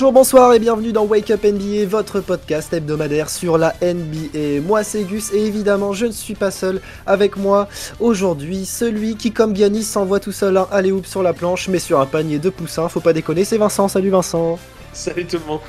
[0.00, 4.62] Bonjour, bonsoir et bienvenue dans Wake Up NBA, votre podcast hebdomadaire sur la NBA.
[4.66, 9.30] Moi c'est Gus et évidemment je ne suis pas seul avec moi aujourd'hui, celui qui
[9.30, 12.38] comme Giannis s'envoie tout seul un alley hoop sur la planche mais sur un panier
[12.38, 14.58] de poussins, faut pas déconner, c'est Vincent, salut Vincent.
[14.94, 15.60] Salut tout le monde.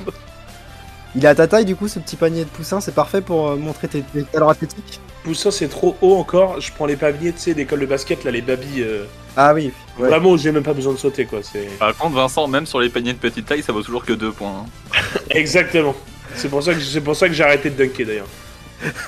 [1.14, 3.50] Il est à ta taille du coup ce petit panier de poussins, c'est parfait pour
[3.50, 4.98] euh, montrer tes, tes talents athlétiques?
[5.24, 8.30] Poussin c'est trop haut encore, je prends les pavillers tu sais d'école de basket là,
[8.30, 8.80] les babilles.
[8.80, 9.04] euh,
[9.36, 10.08] Ah oui, ouais.
[10.08, 11.66] Vraiment j'ai même pas besoin de sauter quoi, c'est...
[11.78, 14.32] Par contre, Vincent, même sur les paniers de petite taille, ça vaut toujours que 2
[14.32, 14.64] points.
[14.66, 14.98] hein.
[15.30, 15.94] Exactement.
[16.34, 18.26] C'est pour ça que c'est pour ça que j'ai arrêté de dunker d'ailleurs.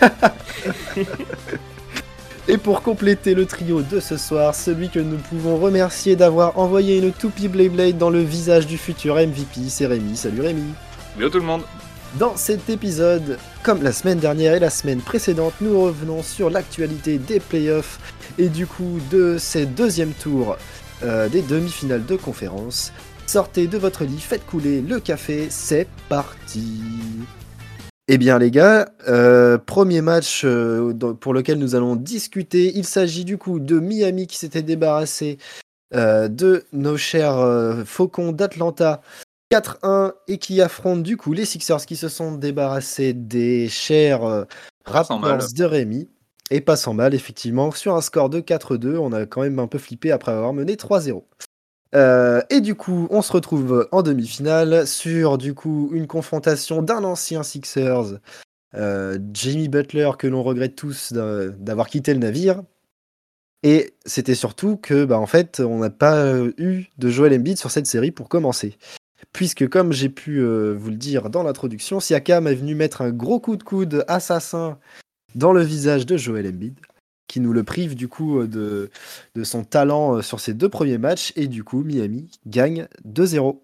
[2.47, 6.99] Et pour compléter le trio de ce soir, celui que nous pouvons remercier d'avoir envoyé
[6.99, 10.15] une toupie Blade Blade dans le visage du futur MVP, c'est Rémi.
[10.17, 10.75] Salut Rémi
[11.19, 11.63] Yo tout le monde
[12.19, 17.19] Dans cet épisode, comme la semaine dernière et la semaine précédente, nous revenons sur l'actualité
[17.19, 17.99] des playoffs
[18.39, 20.57] et du coup de ces deuxièmes tours
[21.03, 22.93] euh, des demi-finales de conférence.
[23.27, 26.83] Sortez de votre lit, faites couler le café, c'est parti.
[28.07, 33.25] Eh bien les gars, euh, premier match euh, pour lequel nous allons discuter, il s'agit
[33.25, 35.39] du coup de Miami qui s'était débarrassé
[35.93, 39.01] de nos chers Faucons d'Atlanta
[39.55, 44.45] 4-1 et qui affrontent du coup les Sixers qui se sont débarrassés des chers euh.
[44.85, 45.19] Raptors
[45.55, 46.09] de Rémi.
[46.51, 49.67] Et pas sans mal, effectivement, sur un score de 4-2, on a quand même un
[49.67, 51.25] peu flippé après avoir mené 3-0.
[51.95, 57.03] Euh, et du coup, on se retrouve en demi-finale sur du coup une confrontation d'un
[57.05, 58.19] ancien Sixers,
[58.75, 62.63] euh, Jimmy Butler, que l'on regrette tous d'a- d'avoir quitté le navire.
[63.63, 67.57] Et c'était surtout que, bah, en fait, on n'a pas euh, eu de Joel Embiid
[67.57, 68.77] sur cette série pour commencer.
[69.35, 73.11] Puisque, comme j'ai pu euh, vous le dire dans l'introduction, Siakam est venu mettre un
[73.11, 74.79] gros coup de coude assassin
[75.35, 76.79] dans le visage de Joel Embiid,
[77.27, 78.47] qui nous le prive du coup euh,
[79.35, 83.61] de, son talent euh, sur ses deux premiers matchs, et du coup, Miami gagne 2-0.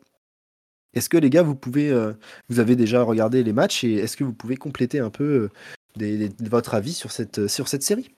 [0.93, 1.97] Est-ce que les gars, vous pouvez,
[2.49, 5.51] vous avez déjà regardé les matchs, et est-ce que vous pouvez compléter un peu
[6.41, 7.49] votre avis sur cette,
[7.81, 8.11] série?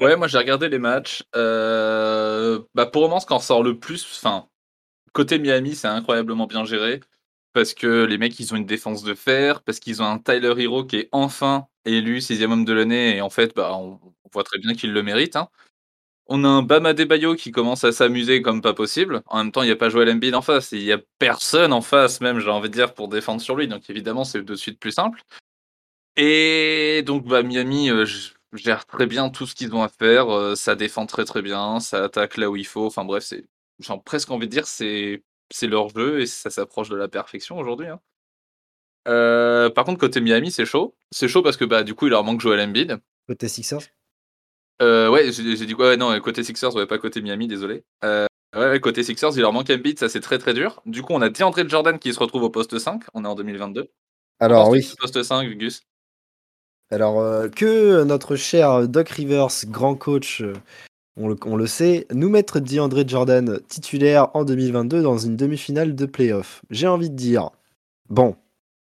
[0.00, 1.24] Ouais, moi j'ai regardé les matchs.
[1.34, 4.48] Bah, pour le moment, ce qu'en ressort le plus, enfin,
[5.14, 7.00] côté Miami, c'est incroyablement bien géré.
[7.54, 10.54] Parce que les mecs, ils ont une défense de fer, parce qu'ils ont un Tyler
[10.58, 14.00] Hero qui est enfin élu sixième homme de l'année, et en fait, bah, on,
[14.32, 15.36] voit très bien qu'il le mérite.
[15.36, 15.48] hein.
[16.26, 19.22] On a un Bam Adebayo qui commence à s'amuser comme pas possible.
[19.26, 21.72] En même temps, il n'y a pas Joel Embiid en face, il n'y a personne
[21.72, 23.68] en face, même, j'ai envie de dire, pour défendre sur lui.
[23.68, 25.22] Donc évidemment, c'est de suite plus simple.
[26.16, 28.06] Et donc, bah, Miami euh,
[28.52, 30.30] gère très bien tout ce qu'ils ont à faire.
[30.30, 32.86] euh, ça défend très très bien, ça attaque là où il faut.
[32.86, 33.44] Enfin bref, c'est,
[33.80, 37.58] j'ai presque envie de dire, c'est, c'est leur jeu et ça s'approche de la perfection
[37.58, 37.88] aujourd'hui.
[37.88, 38.00] hein.
[39.06, 40.96] Euh, par contre, côté Miami, c'est chaud.
[41.10, 42.98] C'est chaud parce que bah, du coup, il leur manque Joel Embiid.
[43.28, 43.80] Côté Sixers?
[44.82, 45.88] Euh, ouais, j'ai dit quoi?
[45.88, 47.84] Ouais, Non, côté Sixers, ouais, pas côté Miami, désolé.
[48.02, 48.26] Euh,
[48.56, 50.80] ouais, ouais, côté Sixers, il leur manque Embiid, ça c'est très très dur.
[50.86, 53.02] Du coup, on a DeAndre Jordan qui se retrouve au poste 5.
[53.12, 53.90] On est en 2022.
[54.40, 55.82] Alors oui, Poste 5, Gus.
[56.90, 60.54] alors euh, que notre cher Doc Rivers, grand coach, euh,
[61.16, 66.62] on le, sait, nous mettre DeAndre Jordan titulaire en 2022 dans une demi-finale de playoff.
[66.70, 67.50] J'ai envie de dire,
[68.08, 68.36] bon,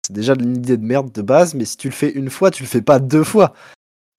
[0.05, 2.51] c'est déjà une idée de merde de base, mais si tu le fais une fois,
[2.51, 3.53] tu le fais pas deux fois.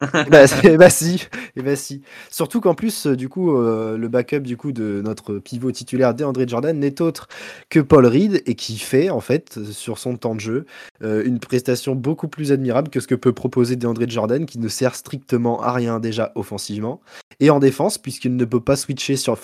[0.12, 0.46] Bah, bah
[0.90, 1.26] si,
[1.56, 2.02] eh bah si.
[2.30, 6.14] Surtout qu'en plus, euh, du coup, euh, le backup du coup de notre pivot titulaire
[6.14, 7.28] DeAndre Jordan n'est autre
[7.70, 10.66] que Paul Reed et qui fait en fait euh, sur son temps de jeu
[11.00, 14.94] une prestation beaucoup plus admirable que ce que peut proposer DeAndre Jordan, qui ne sert
[14.94, 17.00] strictement à rien déjà offensivement
[17.40, 19.38] et en défense puisqu'il ne peut pas switcher sur,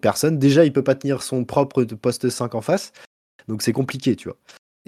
[0.00, 0.38] personne.
[0.38, 2.92] Déjà, il peut pas tenir son propre poste 5 en face,
[3.48, 4.36] donc c'est compliqué, tu vois.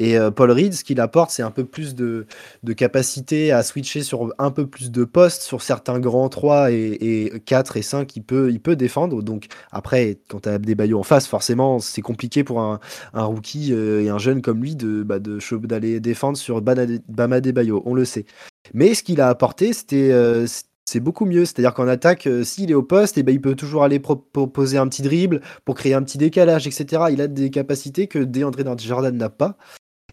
[0.01, 2.27] Et euh, Paul Reed, ce qu'il apporte, c'est un peu plus de,
[2.63, 6.97] de capacité à switcher sur un peu plus de postes, sur certains grands 3 et,
[7.35, 9.23] et 4 et 5, il peut, il peut défendre.
[9.23, 12.81] Donc après, quand tu as des baillots en face, forcément, c'est compliqué pour un,
[13.13, 14.75] un rookie euh, et un jeune comme lui
[15.05, 18.25] bah, de d'aller défendre sur Bama Debayo, on le sait.
[18.73, 20.47] Mais ce qu'il a apporté, c'était euh,
[20.87, 21.45] c'est beaucoup mieux.
[21.45, 24.79] C'est-à-dire qu'en attaque, s'il est au poste, et ben, il peut toujours aller pro- proposer
[24.79, 27.05] un petit dribble pour créer un petit décalage, etc.
[27.11, 29.57] Il a des capacités que DeAndre Jordan n'a pas.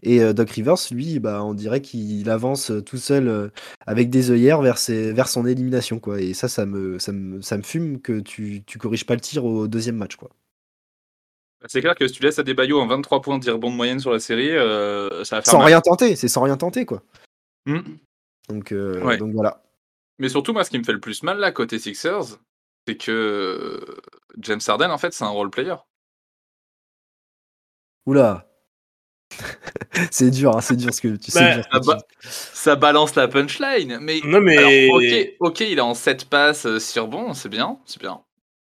[0.02, 3.48] Et euh, Doc Rivers, lui, bah, on dirait qu'il avance euh, tout seul euh,
[3.86, 5.98] avec des œillères vers, ses- vers son élimination.
[5.98, 6.20] Quoi.
[6.20, 9.20] Et ça, ça me, ça, me, ça me fume que tu, tu corriges pas le
[9.20, 10.16] tir au deuxième match.
[10.16, 10.30] Quoi.
[11.66, 14.12] C'est clair que si tu laisses Adebayo en 23 points de rebond de moyenne sur
[14.12, 15.66] la série, euh, ça va faire Sans mal.
[15.68, 16.86] rien tenter, c'est sans rien tenter.
[16.86, 17.02] Quoi.
[17.66, 17.80] Hmm.
[18.48, 19.16] Donc, euh, Ouais.
[19.16, 19.62] donc voilà.
[20.20, 22.38] Mais surtout, moi, ce qui me fait le plus mal là, côté Sixers,
[22.86, 23.84] c'est que
[24.38, 25.74] James Harden, en fait, c'est un role player.
[28.06, 28.47] Oula.
[30.10, 31.56] c'est dur, hein, c'est dur ce que tu sais.
[31.56, 31.98] Bah, ah bah.
[32.20, 33.98] Ça balance la punchline.
[34.00, 37.48] Mais, Non mais alors, ok, ok, il est en 7 passes euh, sur bon, c'est
[37.48, 38.20] bien, c'est bien.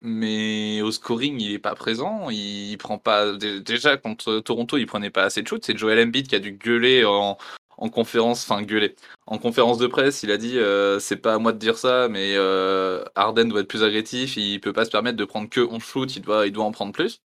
[0.02, 2.28] mais au scoring, il est pas présent.
[2.30, 3.32] Il prend pas.
[3.32, 5.64] Déjà, contre Toronto, il prenait pas assez de shoots.
[5.64, 7.36] C'est Joel Embiid qui a dû gueuler en,
[7.78, 8.94] en conférence, enfin gueuler.
[9.26, 12.08] En conférence de presse, il a dit euh, c'est pas à moi de dire ça,
[12.08, 14.36] mais euh, Harden doit être plus agressif.
[14.36, 16.16] Il peut pas se permettre de prendre que 11 shoots.
[16.16, 17.20] Il doit, il doit en prendre plus.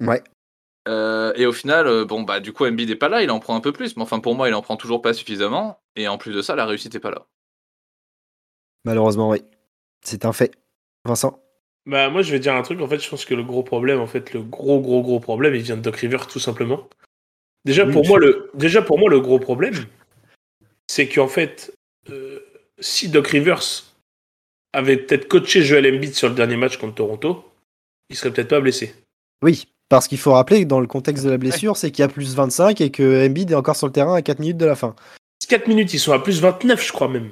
[0.00, 0.22] Ouais.
[0.86, 3.40] Euh, et au final, euh, bon bah du coup Embiid est pas là, il en
[3.40, 5.80] prend un peu plus, mais enfin pour moi il en prend toujours pas suffisamment.
[5.96, 7.26] Et en plus de ça, la réussite est pas là.
[8.84, 9.42] Malheureusement, oui.
[10.02, 10.52] C'est un fait.
[11.04, 11.40] Vincent?
[11.86, 14.00] Bah moi je vais dire un truc, en fait je pense que le gros problème,
[14.00, 16.88] en fait le gros gros gros problème, il vient de Doc Rivers tout simplement.
[17.66, 19.74] Déjà Oui, pour je- moi le déjà pour moi le gros problème,
[20.86, 21.74] c'est qu'en fait
[22.10, 22.40] euh,
[22.78, 23.60] si Doc Rivers
[24.72, 27.44] avait peut-être coaché Joel Embiid sur le dernier match contre Toronto,
[28.08, 28.94] il serait peut-être pas blessé.
[29.42, 32.04] Oui, parce qu'il faut rappeler que dans le contexte de la blessure, c'est qu'il y
[32.04, 34.66] a plus 25 et que Embiid est encore sur le terrain à 4 minutes de
[34.66, 34.94] la fin.
[35.48, 37.30] 4 minutes, ils sont à plus 29, je crois même.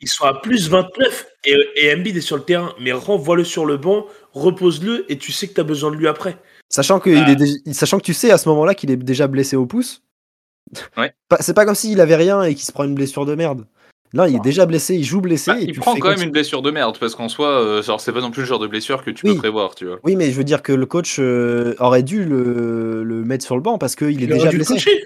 [0.00, 2.74] Ils sont à plus 29 et, et Embiid est sur le terrain.
[2.80, 6.06] Mais renvoie-le sur le banc, repose-le et tu sais que tu as besoin de lui
[6.06, 6.36] après.
[6.68, 7.24] Sachant que, Ah.
[7.26, 9.64] il est dé- sachant que tu sais à ce moment-là qu'il est déjà blessé au
[9.66, 10.02] pouce.
[10.98, 11.14] Ouais.
[11.40, 13.66] C'est pas comme s'il avait rien et qu'il se prend une blessure de merde.
[14.16, 15.50] Là, il est déjà blessé, il joue blessé.
[15.50, 17.48] Bah, et il tu prend quand même comme une blessure de merde, parce qu'en soi,
[17.48, 19.32] euh, genre c'est pas non plus le genre de blessure que tu Oui.
[19.34, 19.98] peux prévoir, tu vois.
[20.04, 23.54] Oui, mais je veux dire que le coach euh, aurait dû le, le mettre sur
[23.56, 24.74] le banc parce qu'il est Il déjà aurait dû le blessé.
[24.74, 25.04] coacher.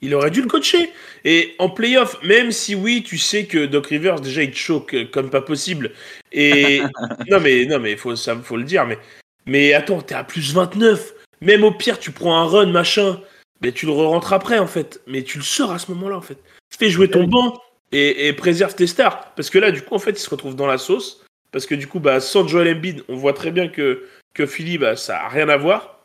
[0.00, 0.90] Il aurait dû le coacher.
[1.24, 4.94] Et en playoff, même si oui, tu sais que Doc Rivers, déjà, il te choque
[4.94, 5.92] euh, comme pas possible.
[6.32, 6.82] Et
[7.30, 8.86] non, mais non, mais faut, ça, faut le dire.
[8.86, 8.98] Mais,
[9.46, 11.14] mais attends, t'es à plus 29.
[11.40, 13.18] Même au pire, tu prends un run, machin.
[13.62, 15.00] Mais tu le rentres après, en fait.
[15.06, 16.38] Mais tu le sors à ce moment-là, en fait.
[16.76, 17.26] Fais jouer ton Oui.
[17.28, 17.54] banc
[17.94, 19.32] et, et préserve tes stars.
[19.34, 21.24] Parce que là, du coup, en fait, il se retrouve dans la sauce.
[21.52, 24.04] Parce que du coup, bah, sans Joel Embiid, on voit très bien que,
[24.34, 26.04] que Philly, bah, ça a rien à voir.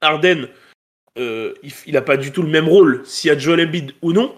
[0.00, 0.48] Arden,
[1.18, 3.92] euh, il, il a pas du tout le même rôle s'il y a Joel Embiid
[4.00, 4.34] ou non.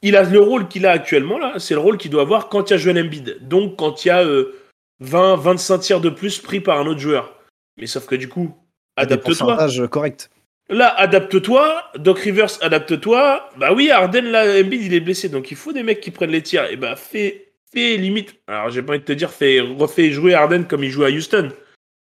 [0.00, 2.70] Il a le rôle qu'il a actuellement là, c'est le rôle qu'il doit avoir quand
[2.70, 3.38] il y a Joel Embiid.
[3.48, 4.54] Donc quand il y a euh,
[5.00, 7.36] 20, 25 tirs de plus pris par un autre joueur.
[7.76, 8.56] Mais sauf que du coup,
[8.96, 9.34] adapte-toi.
[9.34, 10.28] pourcentages corrects.
[10.68, 11.90] Là, adapte-toi.
[11.96, 13.50] Doc Rivers, adapte-toi.
[13.56, 15.28] Bah oui, Arden, là, Embiid, il est blessé.
[15.28, 16.64] Donc il faut des mecs qui prennent les tirs.
[16.70, 18.34] Et bah fais, fais limite.
[18.46, 21.10] Alors j'ai pas envie de te dire, fais, refais jouer Arden comme il joue à
[21.10, 21.50] Houston.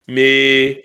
[0.08, 0.82] Mais.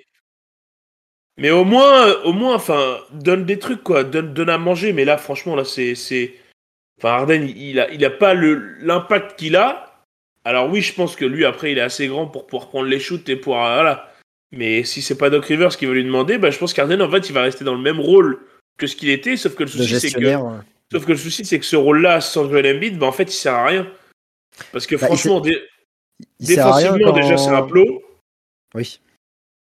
[1.44, 4.04] Au moins, au moins, enfin, donne des trucs, quoi.
[4.04, 4.94] Donne, à manger.
[4.94, 5.94] Mais là, franchement, là, c'est.
[7.00, 10.06] Enfin, Arden, il a, pas l'impact qu'il a.
[10.44, 13.00] Alors oui, je pense que lui, après, il est assez grand pour pouvoir prendre les
[13.00, 13.58] shoots et pour.
[13.58, 14.11] euh, Voilà.
[14.52, 17.10] Mais si c'est pas Doc Rivers qui va lui demander, bah, je pense qu'Arden, en
[17.10, 18.40] fait, il va rester dans le même rôle
[18.78, 20.38] que ce qu'il était, sauf que le souci, c'est que,
[20.92, 23.38] sauf que le souci, c'est que ce rôle-là, sans Joel Embiid, bah, en fait, il
[23.38, 23.88] sert à rien.
[24.72, 25.62] Parce que Bah, franchement, dé-
[26.40, 28.04] défensivement, déjà, c'est un plot.
[28.76, 29.00] Oui.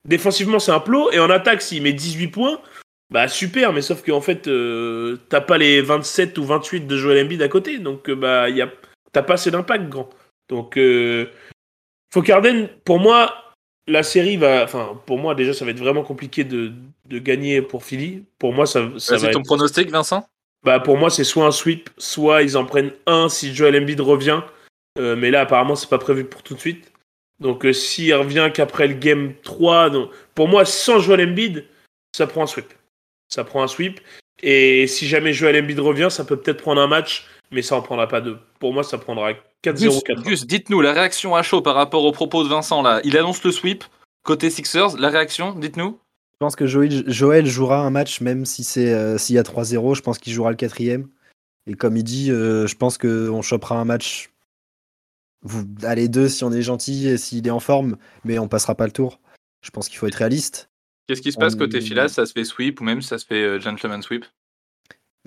[0.08, 1.12] Défensivement, c'est un plot.
[1.12, 2.62] Et en attaque, s'il met 18 points,
[3.10, 7.26] bah super, mais sauf qu'en fait, euh, t'as pas les 27 ou 28 de Joel
[7.26, 7.80] Embiid à côté.
[7.80, 8.72] Donc, euh, bah, y a...
[9.12, 10.10] t'as pas assez d'impact, grand.
[10.50, 11.30] Donc, euh...
[12.14, 13.47] faut qu'Arden, pour moi,
[13.88, 14.64] la série va.
[14.64, 16.72] Enfin, pour moi, déjà, ça va être vraiment compliqué de,
[17.06, 18.24] de gagner pour Philly.
[18.40, 20.28] Pour moi, ça, ça Vas-y, ton être- pronostic, Vincent?
[20.64, 24.02] Bah, pour moi, c'est soit un sweep, soit ils en prennent un si Joel Embiid
[24.02, 24.42] revient.
[25.00, 26.92] Euh, mais là, apparemment, c'est pas prévu pour tout de suite.
[27.40, 31.66] Donc, euh, s'il revient qu'après le game 3, donc, pour moi, sans Joel Embiid,
[32.16, 32.74] ça prend un sweep.
[33.30, 34.00] Ça prend un sweep.
[34.42, 37.82] Et si jamais Joel Embiid revient, ça peut peut-être prendre un match, mais ça en
[37.82, 38.38] prendra pas deux.
[38.60, 42.04] Pour moi, ça prendra 4-0, Gus, 4 Gus, dites-nous la réaction à chaud par rapport
[42.04, 43.02] aux propos de Vincent là.
[43.04, 43.84] Il annonce le sweep
[44.24, 44.98] côté Sixers.
[44.98, 46.00] La réaction, dites-nous.
[46.34, 49.44] Je pense que Joël, Joël jouera un match, même si c'est euh, s'il y a
[49.44, 51.08] 3-0, je pense qu'il jouera le quatrième.
[51.66, 54.30] Et comme il dit, euh, je pense qu'on chopera un match.
[55.42, 58.76] Vous, allez deux si on est gentil et s'il est en forme, mais on passera
[58.76, 59.20] pas le tour.
[59.64, 60.70] Je pense qu'il faut être réaliste.
[61.08, 63.26] Qu'est-ce qui se passe On- côté Philas Ça se fait sweep ou même ça se
[63.26, 64.26] fait euh, gentleman sweep?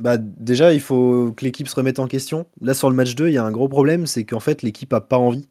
[0.00, 2.46] Bah, déjà, il faut que l'équipe se remette en question.
[2.60, 4.92] Là, sur le match 2, il y a un gros problème, c'est qu'en fait, l'équipe
[4.92, 5.48] a pas envie.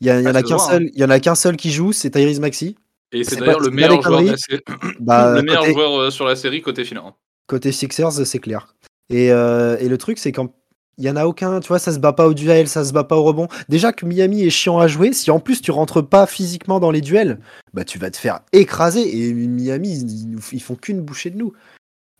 [0.00, 1.56] Il y, a- il y en a qu'un seul, il y en a qu'un seul
[1.56, 2.76] qui joue, c'est Tyrese Maxi.
[3.12, 4.38] Et c'est C'est d'ailleurs pas- le meilleur joueur, de la conneries.
[4.48, 7.16] série- Bah, le meilleur côté- joueur euh, sur la série côté Philan.
[7.46, 8.74] Côté Sixers, c'est clair.
[9.08, 10.52] Et, euh, et le truc, c'est quand
[10.98, 12.92] il y en a aucun, tu vois, ça se bat pas au duel, ça se
[12.92, 13.46] bat pas au rebond.
[13.68, 16.90] Déjà que Miami est chiant à jouer, si en plus tu rentres pas physiquement dans
[16.90, 17.38] les duels,
[17.74, 19.16] bah tu vas te faire écraser.
[19.16, 21.52] Et Miami, ils, ils- ils font qu'une bouchée de nous.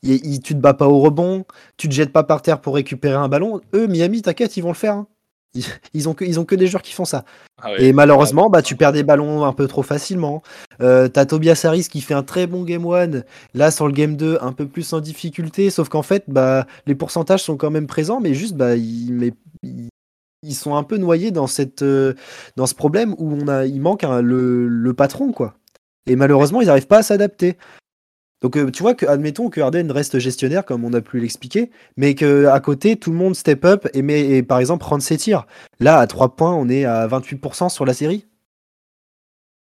[0.03, 1.45] Tu te bats pas au rebond,
[1.77, 3.61] tu te jettes pas par terre pour récupérer un ballon.
[3.75, 4.95] Eux, Miami, t'inquiète, ils vont le faire.
[4.95, 5.07] hein.
[5.55, 7.25] Ils, ils ont que, ils ont que des joueurs qui font ça.
[7.63, 7.71] Ah.
[7.79, 10.43] Et malheureusement, bah, tu perds des ballons un peu trop facilement.
[10.83, 13.23] Euh, T'as Tobias Harris qui fait un très bon game 1.
[13.55, 15.71] Là, sur le game 2, un peu plus en difficulté.
[15.71, 19.33] Sauf qu'en fait, bah, les pourcentages sont quand même présents, mais juste, bah, ils, mais,
[19.63, 19.89] ils,
[20.43, 22.13] ils sont un peu noyés dans, cette, euh,
[22.57, 25.55] dans ce problème où on a, il manque le, le patron, quoi.
[26.07, 27.57] Et malheureusement, ils n'arrivent pas à s'adapter.
[28.43, 31.71] Donc, euh, tu vois que, admettons que Harden reste gestionnaire, comme on a pu l'expliquer,
[31.97, 35.03] mais que à côté, tout le monde step up et, met, et par exemple, prendre
[35.03, 35.47] ses tirs.
[35.81, 38.27] Là, à 3 points, on est à 28% sur la série.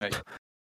[0.02, 0.10] Ouais.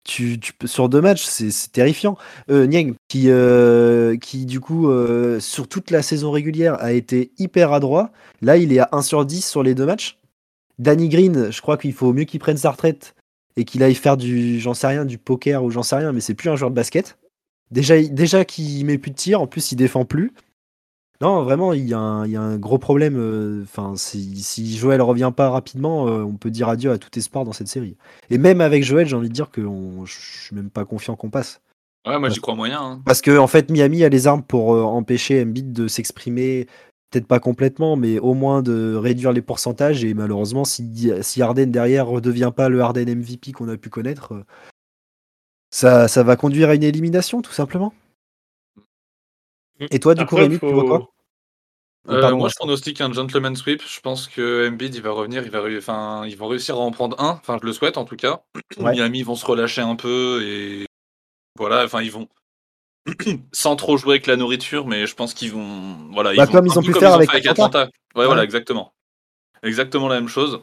[0.08, 2.18] Tu, sur deux matchs, c'est c'est terrifiant.
[2.50, 7.32] Euh, Niang, qui, euh, qui du coup, euh, sur toute la saison régulière, a été
[7.38, 8.12] hyper adroit.
[8.42, 10.18] Là, il est à 1 sur 10 sur les deux matchs.
[10.80, 13.16] Danny Green, je crois qu'il faut mieux qu'il prenne sa retraite
[13.58, 16.22] et qu'il aille faire du, j'en sais rien, du poker ou j'en sais rien, mais
[16.22, 17.18] c'est plus un joueur de basket.
[17.72, 20.34] Déjà, déjà qu'il met plus de tir, en plus il défend plus.
[21.20, 23.16] Non, vraiment, il y a un, il y a un gros problème.
[23.18, 27.10] euh, Enfin, si, si Joël revient pas rapidement, euh, on peut dire adieu à tout
[27.18, 27.98] espoir dans cette série.
[28.30, 29.62] Et même avec Joël, j'ai envie de dire que
[30.06, 30.14] je
[30.46, 31.60] suis même pas confiant qu'on passe.
[32.08, 32.80] Ouais, moi j'y crois moyen.
[32.82, 33.02] hein.
[33.04, 36.68] Parce que en fait, Miami a les armes pour euh, empêcher Embiid de s'exprimer,
[37.10, 40.04] peut-être pas complètement, mais au moins de réduire les pourcentages.
[40.06, 44.34] Et malheureusement, si, si Harden derrière redevient pas le Harden MVP qu'on a pu connaître,
[44.36, 44.46] euh,
[45.70, 47.94] ça, ça va conduire à une élimination, tout simplement?
[49.80, 51.08] Et toi, du coup, Rémi, tu vois quoi?
[52.10, 53.84] Euh, pardon, moi, je pronostique un gentleman sweep.
[53.86, 56.92] Je pense que Embiid, il va revenir, il va, enfin, ils vont réussir à en
[56.92, 57.32] prendre un.
[57.32, 58.42] Enfin, je le souhaite en tout cas.
[58.80, 58.94] Ouais.
[58.94, 60.86] Miami vont se relâcher un peu et
[61.58, 61.84] voilà.
[61.84, 62.28] Enfin, ils vont
[63.52, 66.66] sans trop jouer avec la nourriture, mais je pense qu'ils vont, voilà, Bah, vont- comme
[66.68, 67.52] ils un ont peu pu faire avec Atlanta.
[67.52, 67.84] Atlanta.
[68.16, 68.26] Ouais, Ouais.
[68.28, 68.94] voilà, exactement,
[69.64, 70.62] exactement la même chose.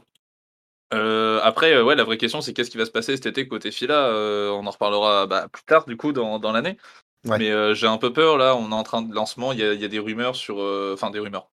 [0.95, 3.47] Euh, après, euh, ouais, la vraie question, c'est qu'est-ce qui va se passer cet été
[3.49, 6.77] côté Fila Euh, On en reparlera bah, plus tard, du coup, dans, dans l'année.
[7.27, 7.39] Ouais.
[7.39, 8.55] Mais j'ai un peu peur là.
[8.57, 9.53] On est en train de lancement.
[9.53, 10.59] Il y a, il y a des rumeurs sur,
[10.93, 11.49] enfin des rumeurs.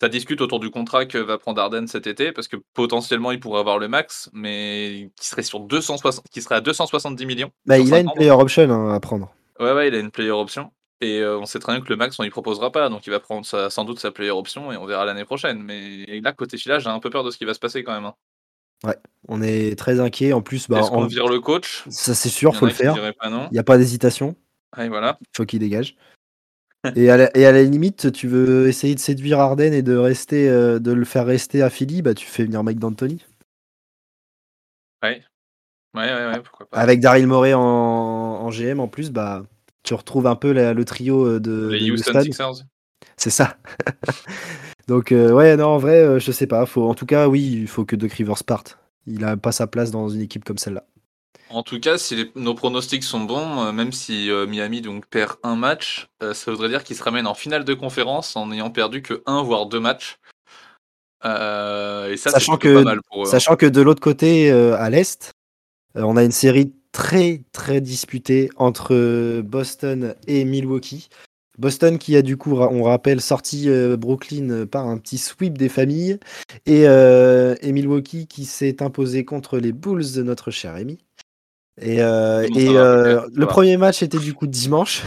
[0.00, 3.38] Ça discute autour du contrat que va prendre Arden cet été parce que potentiellement il
[3.40, 7.50] pourrait avoir le max, mais qui serait sur 260, qui serait à 270 millions.
[7.66, 9.30] Bah, il a une player option hein, à prendre.
[9.58, 10.72] Ouais, ouais, il a une player option.
[11.02, 12.88] Et on sait très bien que le max, on y proposera pas.
[12.88, 15.62] Donc il va prendre sa- sans doute sa player option et on verra l'année prochaine.
[15.62, 17.92] Mais là, côté Fila, j'ai un peu peur de ce qui va se passer quand
[17.92, 18.06] même.
[18.06, 18.14] hein.
[19.28, 20.32] On est très inquiet.
[20.32, 21.84] En plus, bah, Est-ce qu'on en- vire le coach?
[21.90, 22.96] Ça c'est Il sûr, en faut le faire.
[23.24, 24.34] Il n'y a pas d'hésitation.
[24.76, 25.18] Ouais, voilà.
[25.36, 25.96] faut qu'il dégage.
[26.96, 29.94] et, à la, et à la limite, tu veux essayer de séduire Arden et de
[29.94, 33.22] rester, euh, de le faire rester à Philly, bah tu fais venir Mike D'Antoni.
[35.02, 35.22] Ouais.
[35.94, 36.78] Ouais, ouais, ouais, pourquoi pas.
[36.78, 39.44] Avec Daryl Morey en, en GM en plus, bah
[39.82, 42.22] tu retrouves un peu la- le trio euh, de, Les de Houston.
[42.22, 42.64] Sixers.
[43.16, 43.56] C'est ça.
[44.90, 46.66] Donc euh, ouais, non, en vrai, euh, je sais pas.
[46.66, 48.76] Faut, en tout cas, oui, il faut que Doc Rivers parte.
[49.06, 50.82] Il a pas sa place dans une équipe comme celle-là.
[51.48, 55.36] En tout cas, si les- nos pronostics sont bons, euh, même si Miami donc perd
[55.44, 59.00] un match, ça voudrait dire qu'il se ramène en finale de conférence en n'ayant perdu
[59.00, 60.18] que un voire deux matchs.
[61.22, 63.28] Et ça, c'est Sachant plutôt que- pas mal pour eux.
[63.28, 63.30] hein.
[63.30, 65.30] Sachant que de l'autre côté, à l'Est,
[65.94, 71.08] on a une série très très disputée entre Boston et Milwaukee.
[71.60, 75.58] Boston qui a du coup, on rappelle, sorti euh, Brooklyn euh, par un petit sweep
[75.58, 76.18] des familles.
[76.64, 80.98] Et, euh, et Milwaukee qui s'est imposé contre les Bulls de notre cher Amy.
[81.82, 83.46] Et, euh, et, euh, le va.
[83.46, 85.02] premier match était du coup dimanche.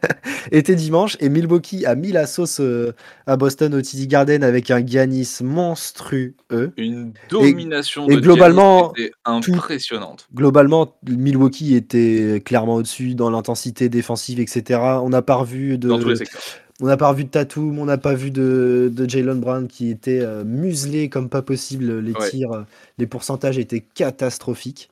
[0.52, 2.92] était dimanche et Milwaukee a mis la sauce euh,
[3.26, 6.34] à Boston au TD Garden avec un Giannis monstrueux.
[6.76, 10.26] Une domination et de globalement, était impressionnante.
[10.34, 14.80] Globalement, Milwaukee était clairement au-dessus dans l'intensité défensive, etc.
[15.02, 16.42] On n'a pas revu de, Dans tous les secteurs.
[16.80, 19.90] on n'a pas revu de Tatum, on n'a pas vu de, de Jalen Brown qui
[19.90, 22.00] était euh, muselé comme pas possible.
[22.00, 22.30] Les Ouais.
[22.30, 22.62] tirs, euh,
[22.98, 24.90] les pourcentages étaient catastrophiques.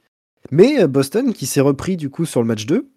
[0.50, 2.88] Mais euh, Boston qui s'est repris du coup sur le match 2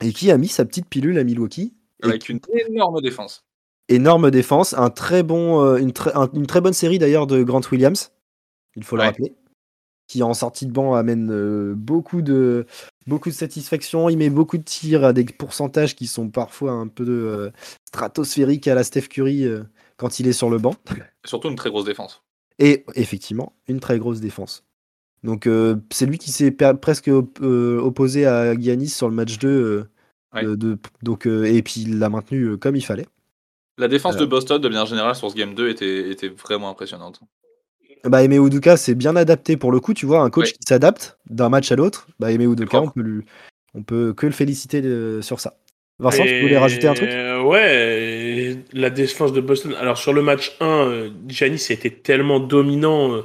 [0.00, 1.74] et qui a mis sa petite pilule à Milwaukee.
[2.02, 3.44] Avec une énorme défense.
[3.88, 7.42] énorme défense, un très bon, euh, une, très- un- une très bonne série d'ailleurs de
[7.44, 8.10] Grant Williams,
[8.74, 9.34] il faut le rappeler,
[10.08, 12.66] qui en sortie de banc amène euh, beaucoup de
[13.06, 14.08] beaucoup de satisfaction.
[14.08, 17.50] Il met beaucoup de tirs à des pourcentages qui sont parfois un peu euh,
[17.86, 19.62] stratosphériques à la Steph Curry euh,
[19.96, 20.74] quand il est sur le banc.
[21.24, 22.22] Surtout une très grosse défense.
[22.58, 24.64] Et effectivement, une très grosse défense.
[25.24, 29.38] Donc euh, c'est lui qui s'est presque op- euh, opposé à Giannis sur le match
[29.38, 29.48] 2.
[29.48, 29.84] euh,
[30.34, 30.44] Ouais.
[30.44, 33.06] de- de- donc, euh, et puis il l'a maintenu euh, comme il fallait.
[33.76, 34.20] La défense Euh.
[34.20, 37.20] de Boston, de manière générale, sur ce game 2 était, était vraiment impressionnante.
[38.04, 40.52] Bah, Aimé Udoka, c'est bien adapté pour le coup, tu vois, un coach Ouais.
[40.52, 42.06] qui s'adapte d'un match à l'autre.
[42.18, 43.24] Bah, Aimé on peut, lui,
[43.74, 44.82] on peut que le féliciter
[45.22, 45.54] sur ça.
[45.98, 47.10] Vincent, tu voulais rajouter un truc?
[47.44, 49.74] Ouais, la défense de Boston.
[49.78, 53.22] Alors sur le match 1, euh, Giannis était tellement dominant.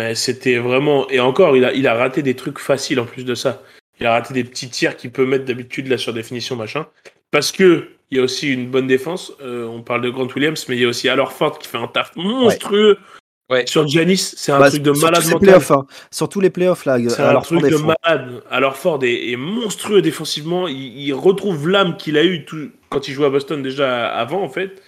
[0.00, 1.08] Ouais, C'était vraiment.
[1.10, 3.62] Et encore, il a, il a raté des trucs faciles en plus de ça.
[4.00, 6.86] Il a raté des petits tirs qu'il peut mettre d'habitude là sur définition machin.
[7.30, 9.32] Parce que il y a aussi une bonne défense.
[9.40, 11.78] euh, on parle de Grant Williams, mais il y a aussi Alor Ford qui fait
[11.78, 12.98] un taf monstrueux
[13.50, 13.64] Ouais.
[13.66, 14.16] sur Giannis.
[14.36, 15.60] C'est un Bah, truc de malade mental.
[15.70, 15.86] hein.
[16.12, 16.98] Sur tous les playoffs, là.
[17.08, 18.42] C'est alors, un truc de malade.
[18.50, 20.66] Alors Ford est, est monstrueux défensivement.
[20.68, 24.42] Il, il retrouve l'âme qu'il a eue tout- quand il jouait à Boston déjà avant,
[24.42, 24.80] en fait.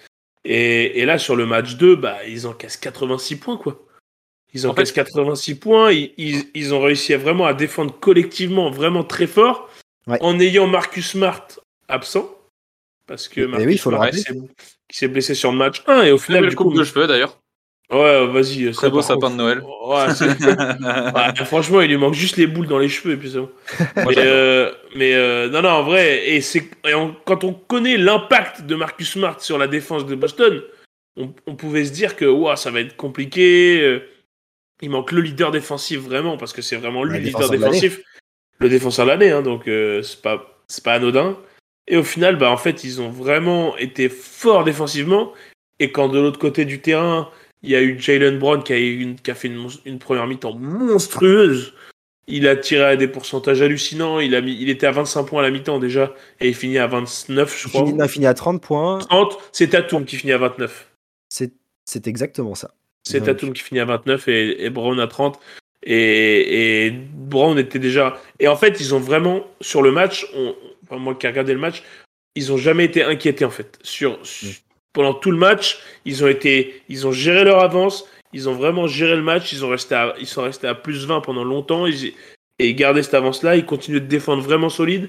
[0.45, 3.81] Et, et là, sur le match 2, bah, ils encaissent 86 points, quoi.
[4.55, 5.93] Ils En encaissent 86 points.
[5.93, 9.69] Ils, ils- ils ont réussi à vraiment à défendre collectivement vraiment très fort
[10.09, 10.19] Ouais.
[10.21, 11.47] en ayant Marcus Smart
[11.89, 12.29] absent.
[13.07, 16.03] Parce que Eh Marcus oui, faut le Smart qui s'est blessé sur le match 1.
[16.03, 17.39] Et au Il final, du le coupe coup, de cheveux d'ailleurs.
[17.91, 18.71] Ouais, vas-y.
[18.73, 19.63] Très ça, beau sapin contre, de Noël.
[19.87, 20.25] Ouais, c'est-
[21.39, 23.51] Ouais, franchement, il lui manque juste les boules dans les cheveux et puis c'est bon.
[23.97, 27.53] Moi, Mais, euh, mais euh, non, non, en vrai, et c'est et on- quand on
[27.53, 30.63] connaît l'impact de Marcus Smart sur la défense de Boston,
[31.19, 34.01] on, on pouvait se dire que ouah, ça va être compliqué.
[34.83, 38.01] Il manque le leader défensif vraiment parce que c'est vraiment lui le leader défensif,
[38.59, 41.39] le défenseur de l'année, hein, donc euh, c'est pas c'est pas anodin.
[41.89, 45.33] Et au final, bah en fait, ils ont vraiment été forts défensivement.
[45.79, 47.29] Et quand de l'autre côté du terrain,
[47.63, 50.27] il y a eu Jalen Brown qui a, eu une, qui a fait une, première
[50.27, 51.75] mi-temps monstrueuse.
[52.29, 54.21] Il a tiré à des pourcentages hallucinants.
[54.21, 56.15] Il, a mis, il était à 25 points à la mi-temps déjà.
[56.41, 57.85] Et il finit à 29, je crois.
[57.89, 58.99] il finit à 30 points.
[58.99, 60.89] 30, c'est Tatum qui finit à 29.
[61.29, 61.53] C'est
[61.85, 62.75] c'est exactement ça.
[63.05, 63.27] C'est Ouais.
[63.27, 65.39] Tatum qui finit à 29 et, et Brown à 30.
[65.85, 68.21] Et, et Brown était déjà.
[68.39, 70.55] Et en fait, ils ont vraiment, sur le match, on,
[70.85, 71.83] enfin, moi qui ai regardé le match,
[72.37, 73.79] ils ont jamais été inquiétés en fait.
[73.83, 74.51] Sur, sur-
[74.93, 78.87] pendant tout le match, ils ont été, ils ont géré leur avance, ils ont vraiment
[78.87, 81.87] géré le match, ils ont resté, à- ils sont restés à plus 20 pendant longtemps,
[82.59, 85.09] et gardé cette avance-là, ils continuent de défendre vraiment solide.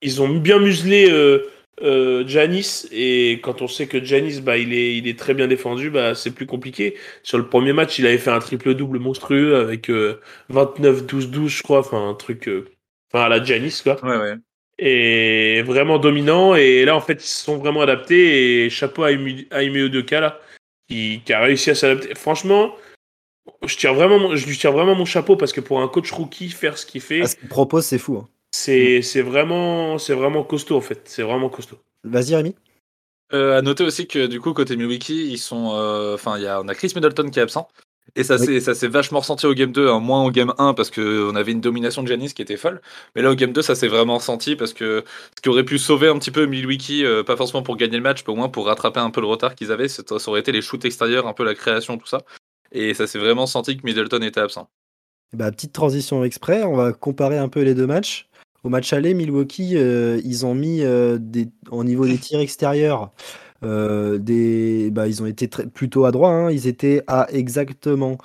[0.00, 1.44] Ils ont bien muselé euh,
[1.82, 5.46] euh, Janis et quand on sait que Janis, bah, il est, il est très bien
[5.48, 6.96] défendu, bah, c'est plus compliqué.
[7.22, 10.20] Sur le premier match, il avait fait un triple-double monstrueux avec euh,
[10.52, 12.68] 29-12-12, je crois, enfin un truc, euh,
[13.12, 14.34] enfin à la Janis quoi Ouais, ouais.
[14.78, 16.54] et vraiment dominant.
[16.54, 18.64] Et là, en fait, ils se sont vraiment adaptés.
[18.66, 20.40] Et chapeau à Ime à Ime Udoka, là,
[20.88, 22.14] qui, qui a réussi à s'adapter.
[22.14, 22.74] Franchement,
[23.64, 26.10] je, tire vraiment, mon- je lui tire vraiment mon chapeau parce que pour un coach
[26.12, 28.16] rookie, faire ce qu'il fait, Ah, ce qu'il propose, c'est fou.
[28.18, 28.28] hein.
[28.50, 31.02] C'est c'est vraiment, c'est vraiment costaud, en fait.
[31.04, 31.78] C'est vraiment costaud.
[32.04, 32.54] Vas-y, Rémi.
[33.32, 36.48] Euh, à noter aussi que du coup côté Milwaukee, ils sont, euh, enfin il y
[36.48, 37.68] a, on a Chris Middleton qui est absent
[38.16, 38.60] et ça Oui.
[38.60, 41.52] s'est vachement ressenti au game 2, hein, moins au game 1 parce que on avait
[41.52, 42.80] une domination de Giannis qui était folle,
[43.14, 45.04] mais là au game 2 ça s'est vraiment ressenti parce que
[45.36, 48.02] ce qui aurait pu sauver un petit peu Milwaukee, euh, pas forcément pour gagner le
[48.02, 50.50] match, mais au moins pour rattraper un peu le retard qu'ils avaient, ça aurait été
[50.50, 52.22] les shoots extérieurs, un peu la création tout ça,
[52.72, 54.68] et ça s'est vraiment senti que Middleton était absent.
[55.32, 58.28] Bah, petite transition exprès, on va comparer un peu les deux matchs.
[58.62, 63.10] Au match aller, Milwaukee, euh, ils ont mis euh, des, au niveau des tirs extérieurs,
[63.64, 66.30] euh, des, bah, ils ont été très- plutôt à droit.
[66.30, 66.50] hein.
[66.50, 68.18] Ils étaient à exactement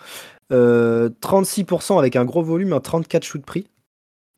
[0.52, 3.68] euh, 36% avec un gros volume, un 34 shoots pris.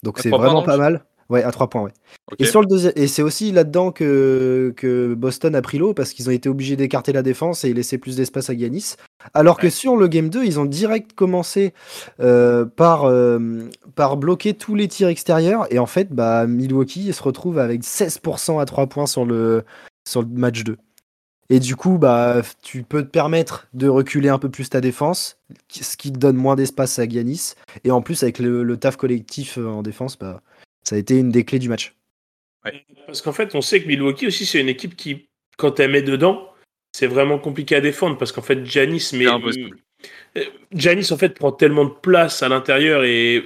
[0.03, 1.03] Donc À c'est vraiment pas mal.
[1.29, 1.93] Ouais, à 3 points, ouais.
[2.39, 6.13] Et, sur le deuxième, et c'est aussi là-dedans que, que Boston a pris l'eau parce
[6.13, 8.95] qu'ils ont été obligés d'écarter la défense et laisser plus d'espace à Giannis.
[9.33, 11.73] Alors que sur le game 2, ils ont direct commencé
[12.21, 13.39] euh, par, euh,
[13.95, 15.67] par bloquer tous les tirs extérieurs.
[15.71, 19.63] Et en fait, bah, Milwaukee se retrouve avec 16% à 3 points sur le,
[20.07, 20.77] sur le match 2.
[21.49, 25.39] Et du coup, bah, tu peux te permettre de reculer un peu plus ta défense,
[25.69, 27.53] ce qui te donne moins d'espace à Giannis.
[27.85, 30.41] Et en plus, avec le, le taf collectif euh, en défense, bah,
[30.87, 31.93] ça a été une des clés du match.
[33.05, 36.01] Parce qu'en fait, on sait que Milwaukee aussi, c'est une équipe qui, quand elle met
[36.01, 36.49] dedans,
[36.93, 39.77] c'est vraiment compliqué à défendre parce qu'en fait, Janis, mais C'est impossible.
[40.37, 40.43] Euh,
[41.11, 43.43] en fait prend tellement de place à l'intérieur et,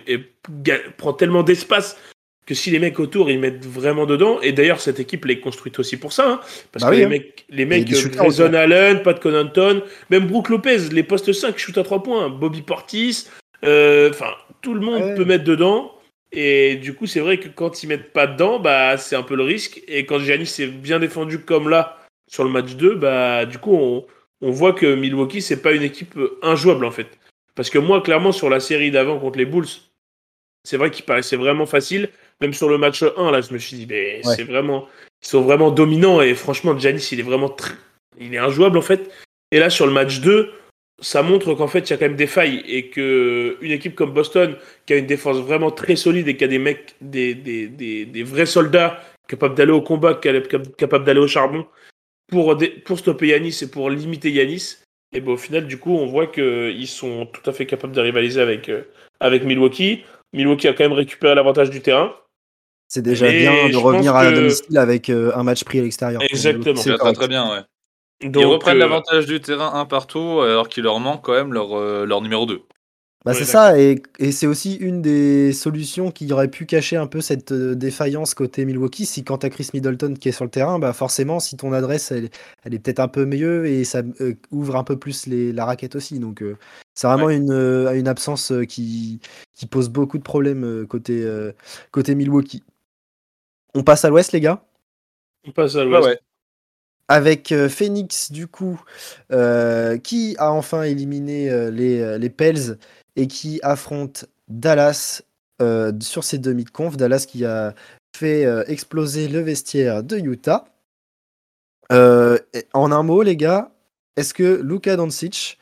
[0.97, 1.97] prend tellement d'espace
[2.45, 5.39] que si les mecs autour ils mettent vraiment dedans et d'ailleurs cette équipe elle est
[5.39, 6.41] construite aussi pour ça hein,
[6.73, 7.10] parce Bah que oui, les hein.
[7.10, 8.56] mecs les mecs des euh, Grayson aussi.
[8.58, 13.27] Allen Pat Connaughton même Brook Lopez les postes 5 shoot à 3 points Bobby Portis
[13.63, 15.15] euh, enfin tout le monde Ouais.
[15.15, 15.93] peut mettre dedans
[16.32, 19.36] et du coup c'est vrai que quand ils mettent pas dedans bah c'est un peu
[19.36, 21.98] le risque et quand Giannis est bien défendu comme là
[22.30, 24.06] sur le match 2 bah du coup on
[24.44, 27.06] on voit que Milwaukee, c'est pas une équipe injouable en fait.
[27.54, 29.67] Parce que moi, clairement, sur la série d'avant contre les Bulls,
[30.63, 32.10] c'est vrai qu'il paraissait vraiment facile.
[32.41, 34.36] Même sur le match 1, là, je me suis dit, mais Ouais.
[34.36, 34.88] c'est vraiment.
[35.24, 37.50] Ils sont vraiment dominants et franchement, Giannis, il est vraiment.
[37.50, 37.76] tr-
[38.20, 39.12] Il est injouable en fait.
[39.52, 40.52] Et là, sur le match 2,
[41.01, 43.95] ça montre qu'en fait, il y a quand même des failles et que une équipe
[43.95, 47.33] comme Boston, qui a une défense vraiment très solide et qui a des mecs, des,
[47.33, 51.65] des, des, des vrais soldats capables d'aller au combat, cap- capables d'aller au charbon,
[52.27, 54.77] pour, pour stopper Yanis et pour limiter Yanis,
[55.13, 58.01] et ben au final, du coup, on voit qu'ils sont tout à fait capables de
[58.01, 58.83] rivaliser avec, euh,
[59.19, 60.03] avec Milwaukee.
[60.33, 62.15] Milwaukee a quand même récupéré l'avantage du terrain.
[62.87, 65.81] C'est déjà Et bien de revenir à que- domicile avec euh, un match pris à
[65.81, 66.21] l'extérieur.
[66.29, 66.75] Exactement.
[66.75, 67.61] C'est très bien, ouais.
[68.23, 71.53] Donc, Ils reprennent euh, l'avantage du terrain un partout alors qu'il leur manque quand même
[71.53, 72.62] leur, euh, leur numéro 2.
[73.23, 77.05] Bah, c'est ça, et, et c'est aussi une des solutions qui aurait pu cacher un
[77.05, 79.05] peu cette euh, défaillance côté Milwaukee.
[79.05, 82.12] Si quand t'as Chris Middleton qui est sur le terrain, bah forcément, si ton adresse
[82.12, 82.29] elle,
[82.63, 85.65] elle est peut-être un peu mieux et ça euh, ouvre un peu plus les, la
[85.65, 86.17] raquette aussi.
[86.17, 86.57] Donc euh,
[86.95, 89.19] c'est vraiment une, euh, une absence euh, qui,
[89.53, 91.51] qui pose beaucoup de problèmes euh, côté, euh,
[91.91, 92.63] côté Milwaukee.
[93.75, 94.63] On passe à l'ouest, les gars?
[95.47, 96.07] On passe à l'ouest.
[96.07, 96.19] ouais.
[97.12, 98.82] Avec euh, Phoenix du coup
[99.34, 102.78] euh, qui a enfin éliminé euh, les, les Pels
[103.17, 105.21] et qui affronte Dallas
[105.62, 106.95] euh, sur ses demi de conf.
[106.95, 107.76] Dallas qui a
[108.15, 110.65] fait euh, exploser le vestiaire de Utah.
[111.91, 112.38] Euh,
[112.74, 113.71] en un mot, les gars,
[114.15, 115.60] est-ce que Luka Doncic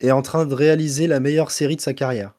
[0.00, 2.32] est en train de réaliser la meilleure série de sa carrière?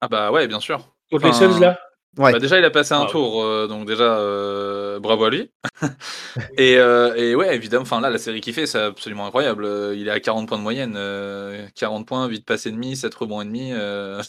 [0.00, 0.94] Ah bah ouais, bien sûr.
[1.10, 1.78] Contre les Enfin, Suns, là?
[2.16, 2.30] Ouais.
[2.32, 3.10] Bah déjà, il a passé un Ah.
[3.10, 5.50] tour, euh, donc déjà, euh, bravo à lui.
[6.58, 9.64] et, euh, et ouais, évidemment, enfin là, la série qu'il fait, c'est absolument incroyable.
[9.64, 12.94] Euh, Il est à 40 points de moyenne, euh, 40 points, 8 passes et demi,
[12.96, 13.70] 7 rebonds et demi.
[13.72, 14.22] euh.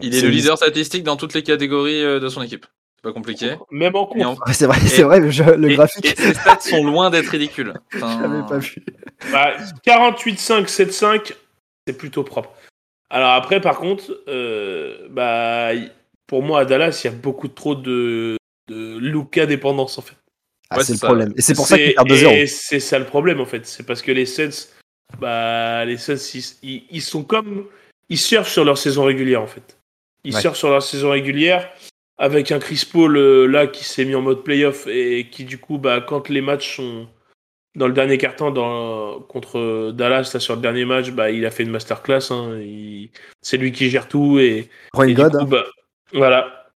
[0.00, 2.66] Il est C'est le leader statistique dans toutes les catégories euh, de son équipe.
[2.96, 3.56] C'est pas compliqué.
[3.70, 4.34] Même en Et, en-.
[4.34, 6.04] Ouais, c'est vrai, c'est vrai, le, jeu- le et- graphique.
[6.06, 7.74] et ses stats sont loin d'être ridicules.
[7.92, 8.84] J'avais Enfin, pas vu.
[9.32, 9.54] Bah,
[9.86, 11.34] 48-5, 7-5,
[11.86, 12.50] c'est plutôt propre.
[13.10, 15.57] Alors après, par contre, euh, bah,
[16.28, 18.36] pour moi, à Dallas, il y a beaucoup trop de,
[18.68, 20.14] de Luka dépendance, en fait.
[20.70, 21.06] Ah, Ouais, c'est le ça.
[21.08, 21.32] problème.
[21.36, 22.30] Et c'est pour ça C'est- qu'il perd 2-0.
[22.32, 23.66] Et c'est ça le problème, en fait.
[23.66, 24.68] C'est parce que les Suns,
[25.18, 27.66] bah, les Suns, ils, ils- ils sont comme.
[28.10, 29.78] Ils surfent sur leur saison régulière, en fait.
[30.24, 30.40] Ils Ouais.
[30.40, 31.70] surfent sur leur saison régulière
[32.18, 35.58] avec un Chris Paul euh, là qui s'est mis en mode playoff et qui, du
[35.58, 37.06] coup, bah, quand les matchs sont
[37.76, 41.50] dans le dernier quart-temps dans, contre Dallas, là, sur le dernier match, bah, il a
[41.50, 42.30] fait une masterclass.
[42.30, 43.10] Hein, Il-
[43.40, 44.68] c'est lui qui gère tout et,
[45.02, 45.32] et du God.
[45.32, 45.44] coup, hein.
[45.44, 45.64] bah,
[46.12, 46.70] voilà.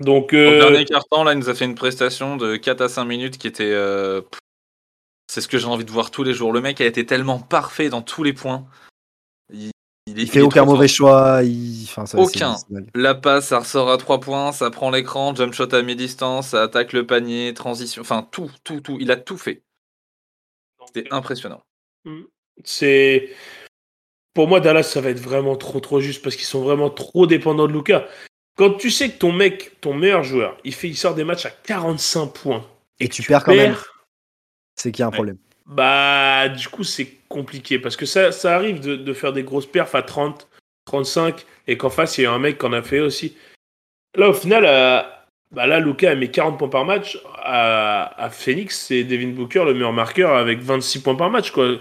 [0.00, 2.88] Donc, Au euh, dernier quart-temps, là, il nous a fait une prestation de 4 à
[2.88, 3.64] 5 minutes qui était.
[3.72, 4.22] euh,
[5.30, 6.52] C'est ce que j'ai envie de voir tous les jours.
[6.52, 8.66] Le mec a été tellement parfait dans tous les points.
[9.52, 9.72] Il, est-
[10.06, 11.42] Il fait aucun mauvais choix.
[11.44, 11.84] Il...
[11.84, 12.56] Enfin, ça, c'est- Aucun.
[12.94, 16.62] La passe, ça ressort à 3 points, ça prend l'écran, jump shot à mi-distance, ça
[16.62, 18.00] attaque le panier, transition.
[18.00, 18.96] Enfin, tout, tout, tout.
[19.00, 19.62] Il a tout fait.
[20.86, 21.62] C'était impressionnant.
[22.64, 23.28] c'est
[24.34, 27.26] pour moi Dallas ça va être vraiment trop trop juste parce qu'ils sont vraiment trop
[27.26, 28.08] dépendants de Luca.
[28.60, 31.46] Quand tu sais que ton mec, ton meilleur joueur, il fait il sort des matchs
[31.46, 32.66] à 45 points
[33.00, 33.74] Et tu perds quand même.
[34.76, 35.14] C'est qu'il y a un Ouais.
[35.16, 35.38] problème.
[35.66, 39.64] bah du coup c'est compliqué parce que ça ça arrive de, de faire des grosses
[39.64, 40.46] perfs à 30,
[40.84, 43.34] 35 et qu'en face il y a un mec qui en a fait aussi.
[44.14, 45.00] Là au final euh,
[45.52, 49.64] bah là Luca a mis 40 points par match à, à Phoenix c'est Devin Booker
[49.64, 51.76] le meilleur marqueur avec 26 points par match quoi.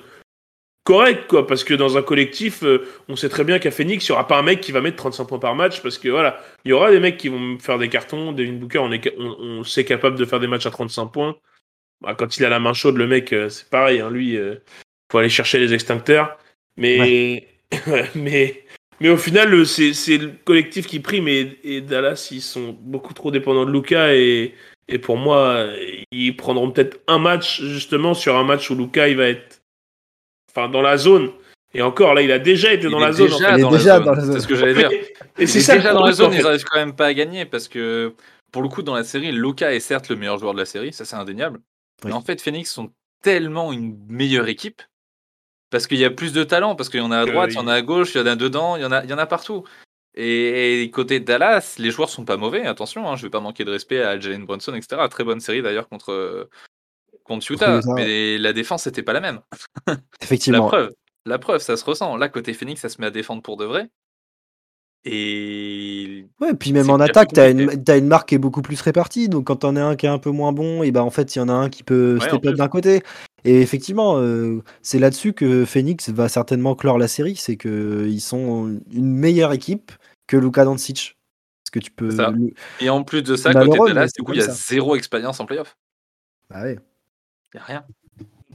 [0.89, 4.10] Correct quoi parce que dans un collectif euh, on sait très bien qu'à Phoenix il
[4.10, 6.41] y aura pas un mec qui va mettre 35 points par match parce que voilà
[6.65, 9.36] il y aura des mecs qui vont faire des cartons Devin Booker on est on,
[9.39, 11.36] on sait capable de faire des matchs à 35 points.
[12.02, 14.56] Bah, quand il a la main chaude le mec euh, c'est pareil hein, lui euh,
[15.12, 16.39] faut aller chercher les extincteurs.
[16.75, 17.47] Mais
[18.15, 18.63] mais
[18.99, 23.13] mais au final c'est c'est le collectif qui prime et, et Dallas ils sont beaucoup
[23.13, 24.56] trop dépendants de Luca et
[24.88, 25.67] et pour moi
[26.12, 29.48] ils prendront peut-être un match justement sur un match où Luca il va être
[30.49, 31.31] enfin dans la zone
[31.73, 33.29] et encore là il a déjà été Il dans la zone.
[33.38, 34.05] Il est dans la déjà zone.
[34.05, 34.33] dans la zone.
[34.33, 34.91] C'est ce que j'allais dire.
[35.38, 37.13] et c'est est ça déjà dans la zone, en ils n'arrivent quand même pas à
[37.13, 38.15] gagner parce que
[38.51, 40.93] pour le coup, dans la série, Luka est certes le meilleur joueur de la série,
[40.93, 41.59] ça c'est indéniable.
[42.03, 42.09] Oui.
[42.09, 44.81] Mais en fait, Phoenix sont tellement une meilleure équipe
[45.69, 47.55] parce qu'il y a plus de talent, parce qu'il y en a à droite, il
[47.55, 49.09] y en a à gauche, il y en a dedans, il y en a, il
[49.09, 49.65] y en a partout.
[50.15, 53.65] Et, et côté Dallas, les joueurs sont pas mauvais, attention, hein, je vais pas manquer
[53.65, 55.03] de respect à Jalen Brunson, etc.
[55.09, 56.49] Très bonne série d'ailleurs contre,
[57.29, 59.39] contre Utah, mais la défense n'était pas la même.
[59.87, 60.67] La Effectivement.
[60.67, 60.91] preuve,
[61.25, 62.17] la preuve, ça se ressent.
[62.17, 63.89] Là, côté Phoenix, ça se met à défendre pour de vrai.
[65.05, 68.81] Et Ouais, puis même en attaque, t'as une, t'as une marque qui est beaucoup plus
[68.81, 69.29] répartie.
[69.29, 71.35] Donc quand t'en as un qui est un peu moins bon, et ben en fait,
[71.35, 73.01] il y en a un qui peut Ouais, step up d'un côté.
[73.45, 77.37] Et effectivement, euh, c'est là-dessus que Phoenix va certainement clore la série.
[77.37, 79.93] C'est qu'ils sont une meilleure équipe
[80.27, 81.15] que Luka Doncic.
[81.63, 82.11] Parce que tu peux.
[82.11, 82.33] Ça.
[82.81, 83.69] Et en plus de ça, côté
[84.07, 84.51] c'est du coup, il y a ça.
[84.51, 85.77] zéro expérience en playoff.
[86.49, 86.79] Bah ouais.
[87.53, 87.85] Il n'y a rien.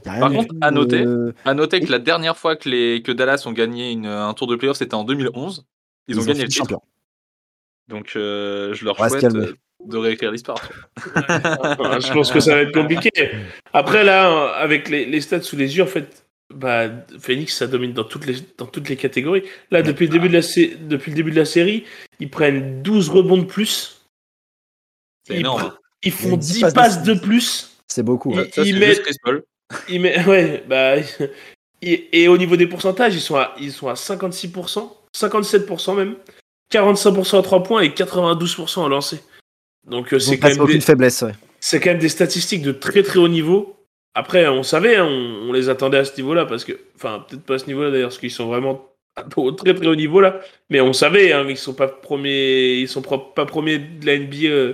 [0.05, 2.69] Y a rien Par contre, à noter, euh, À noter que la dernière fois que,
[2.69, 5.65] les, que Dallas ont gagné une- un tour de playoff, c'était en 2011.
[6.07, 6.63] Ils, ont gagné le titre.
[6.63, 6.81] champion.
[7.87, 9.53] Donc, euh, je leur souhaite euh,
[9.85, 10.57] de réécrire l'histoire.
[11.15, 13.09] Je pense que ça va être compliqué.
[13.73, 16.87] Après, là, avec les, les stats sous les yeux, en fait, bah,
[17.19, 19.43] Phoenix, ça domine dans toutes les, dans toutes les catégories.
[19.71, 20.41] Là, depuis le, début de la,
[20.87, 21.85] depuis le début de la série,
[22.19, 24.05] ils prennent 12 rebonds de plus.
[25.27, 25.73] C'est Ils, énorme.
[26.03, 27.74] ils font a 10 10 passes passes de de plus.
[27.87, 28.31] C'est beaucoup.
[28.31, 28.45] Il- ouais.
[28.53, 29.01] Ça, c'est ils mettent-.
[29.89, 30.95] Ils met- ouais, bah,
[31.81, 36.15] et, et au niveau des pourcentages, ils sont à, ils sont à 56%, 57% même,
[36.71, 39.19] 45% à 3 points et 92% à lancer.
[39.87, 41.21] Donc, euh, Ils c'est quand, même des- aucune faiblesse.
[41.21, 41.33] Ouais.
[41.59, 43.71] c'est quand même des statistiques de très très haut niveau.
[44.17, 47.43] Après, on savait, hein, on, on les attendait à ce niveau-là, parce que, enfin, peut-être
[47.43, 48.89] pas à ce niveau-là d'ailleurs, parce qu'ils sont vraiment
[49.37, 52.87] au très très haut niveau là, mais on savait, hein, ils sont pas premiers, ils
[52.87, 54.73] sont pro- pas premiers de la NBA euh,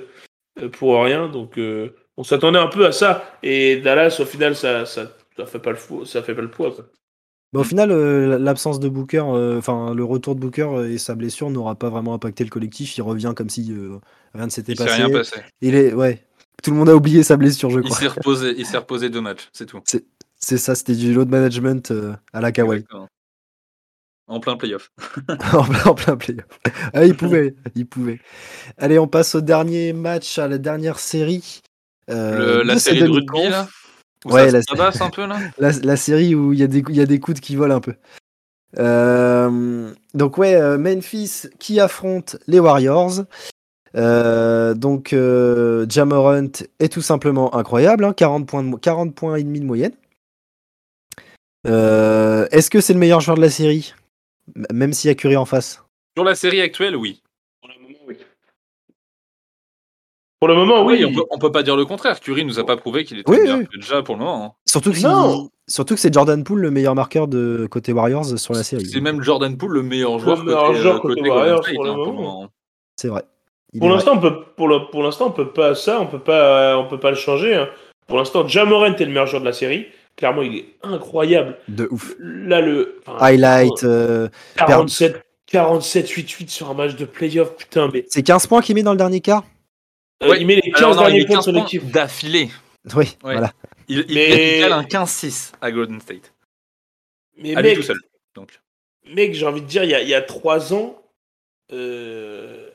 [0.73, 1.89] pour rien, donc euh,
[2.21, 3.23] on s'attendait un peu à ça.
[3.41, 6.51] Et Dallas, au final, ça, ça, ça fait pas le fou, ça fait pas le
[6.51, 6.71] poids.
[6.71, 6.85] Quoi.
[7.51, 10.99] Bah, au final, euh, l'absence de Booker, euh, enfin le retour de Booker euh, et
[10.99, 12.95] sa blessure n'aura pas vraiment impacté le collectif.
[12.97, 13.97] Il revient comme si euh,
[14.35, 15.03] rien ne s'était Il s'est passé.
[15.03, 15.41] rien passé.
[15.61, 16.23] Il est, ouais.
[16.63, 17.97] Tout le monde a oublié sa blessure, je Il crois.
[17.97, 19.81] s'est reposé, il s'est reposé deux matchs, c'est tout.
[19.85, 22.85] C'est ça, c'était du load management euh, à la Kawhi.
[24.27, 24.91] En plein playoff.
[25.53, 26.45] en plein, en plein playoff.
[26.93, 28.19] Ah, il pouvait, il pouvait.
[28.77, 31.61] Allez, on passe au dernier match, à la dernière série.
[32.11, 33.67] Euh, Le- la série de rugby, là
[34.25, 36.63] Où Ouais, ça la- se tabasse un peu, là La, la série où il y,
[36.63, 37.95] a des- il y a des coudes qui volent un peu.
[38.77, 43.23] Euh, donc ouais, euh, Memphis qui affronte les Warriors.
[43.95, 46.47] Euh, donc euh, Jamorant
[46.79, 49.91] est tout simplement incroyable, hein, 40 points, de mo- 40 points et demi de moyenne.
[51.67, 53.93] Euh, Est-ce que c'est le meilleur joueur de la série,
[54.71, 55.83] même s'il y a Curry en face
[56.17, 57.21] Sur la série actuelle, oui.
[57.59, 58.15] Pour le moment, oui.
[60.41, 60.95] Pour le moment, oui.
[60.97, 62.19] Oui, on peut, on peut pas dire le contraire.
[62.19, 63.67] Curry nous a pas prouvé qu'il était Oui, meilleur oui.
[63.71, 64.43] que déjà pour le moment.
[64.43, 64.51] hein.
[64.65, 64.97] Surtout que,
[65.67, 68.87] surtout que c'est Jordan Poole le meilleur marqueur de côté Warriors sur la série.
[68.87, 71.75] C'est même Jordan Poole le meilleur joueur meilleur côté, joueur euh, côté côté Warriors State,
[71.75, 72.21] pour le hein, pour le moment.
[72.39, 72.49] moment.
[72.95, 73.23] C'est vrai.
[73.73, 76.17] Il Pour l'instant, on peut, pour le, pour l'instant, on peut pas ça, on peut
[76.19, 77.55] pas, on peut pas le changer.
[77.55, 77.69] hein.
[78.07, 79.85] Pour l'instant, Jamorant est le meilleur joueur de la série.
[80.17, 81.57] Clairement, il est incroyable.
[81.67, 82.15] De ouf.
[82.19, 84.27] Là, le enfin, Highlight, euh,
[84.57, 87.55] 47, 47, 8, 8 sur un match de playoff.
[87.55, 89.43] Putain, mais c'est 15 points qu'il met dans le dernier quart?
[90.29, 90.39] Ouais.
[90.41, 91.91] il met les 15 Alors, non, il derniers met points 15 sur points l'équipe.
[91.91, 92.49] d'affilée.
[92.95, 93.33] Oui, Ouais.
[93.33, 93.51] voilà.
[93.87, 96.33] Il, il, Mais- il un 15-6 à Golden State.
[97.37, 97.97] Mais À mec, tout seul.
[98.35, 98.59] Donc.
[99.05, 101.01] mec, j'ai envie de dire, il y a, il y a 3 ans,
[101.73, 102.69] euh,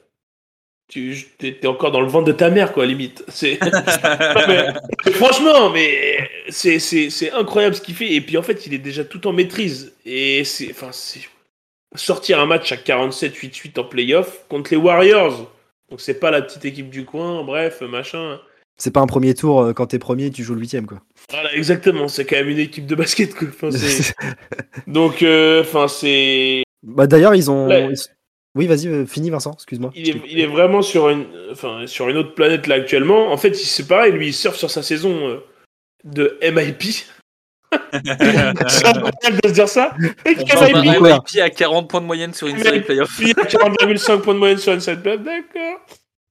[0.89, 3.25] tu étais encore dans le ventre de ta mère, quoi, limite.
[3.29, 3.59] C'est.
[4.49, 8.13] mais- Franchement, mais c'est, c'est, c'est incroyable ce qu'il fait.
[8.13, 9.95] Et puis en fait, il est déjà tout en maîtrise.
[10.05, 11.21] Et c'est, enfin, c'est
[11.95, 15.51] sortir un match à 47-8-8 en playoff contre les Warriors.
[15.91, 18.41] Donc c'est pas la petite équipe du coin, bref, machin.
[18.79, 20.99] C'est pas un premier tour, euh, quand t'es premier, tu joues le huitième, quoi.
[21.31, 22.09] Voilà, exactement.
[22.09, 23.49] C'est quand même une équipe de basket, quoi.
[23.49, 23.71] Enfin,
[24.87, 26.63] Donc, euh, enfin, c'est.
[26.83, 27.69] bah, D'ailleurs, ils ont.
[28.55, 29.93] Oui, vas-y, euh, finis, Vincent, excuse-moi.
[29.95, 33.31] Il est, il est vraiment sur une, enfin, sur une autre planète là actuellement.
[33.31, 35.41] En fait, il- c'est pareil, lui, il surfe sur sa saison
[36.05, 37.05] de MIP.
[37.93, 39.95] C'est incroyable de se dire ça.
[40.25, 41.17] Et MIP, quoi.
[41.19, 43.15] MVP à 40 points de moyenne sur une série playoff.
[43.17, 45.81] puis il a 40,5 points de moyenne sur une set play, d'accord.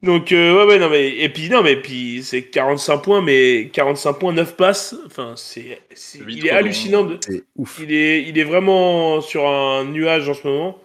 [0.04, 3.70] Donc, euh, ouais, ouais, non, mais, et puis, non, mais, puis, c'est 45 points, mais
[3.74, 4.96] 45 points, 9 passes.
[5.08, 5.80] Enfin, c'est,
[6.28, 7.04] il est hallucinant.
[7.06, 7.80] De, C'est ouf.
[7.82, 10.80] il est, il est vraiment sur un nuage en ce moment.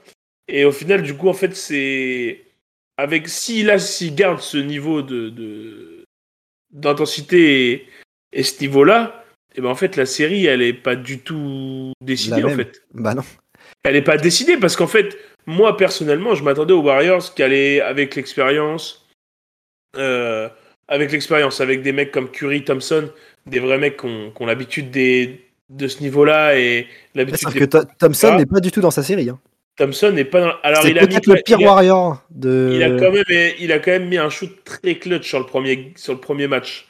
[0.49, 2.43] Et au final, du coup, en fait, c'est.
[2.97, 3.29] Avec.
[3.29, 6.05] S'il a- s'il garde ce niveau de, de-
[6.73, 7.87] d'intensité et,
[8.33, 9.20] et ce niveau-là,
[9.55, 12.83] et ben en fait, la série, elle est pas du tout décidée, en fait.
[12.95, 13.23] Bah non.
[13.83, 17.81] Elle est pas décidée parce qu'en fait, moi, personnellement, je m'attendais aux Warriors qui allaient,
[17.81, 19.09] avec l'expérience,
[19.97, 20.49] euh,
[20.89, 23.11] avec l'expérience, avec des mecs comme Curry, Thompson,
[23.47, 27.65] des vrais mecs qui ont, l'habitude des, de ce niveau-là et l'habitude des que
[27.99, 28.39] Thompson Ah.
[28.39, 29.31] n'est pas du tout dans sa série.
[29.31, 29.39] Hein.
[29.77, 30.53] Thompson n'est pas dans...
[30.63, 32.73] Alors, il a, mis, le pire il, a, Warrior de.
[32.75, 33.25] il, a quand même,
[33.59, 36.49] il a quand même mis un shoot très clutch sur le premier, sur le premier
[36.49, 36.87] match.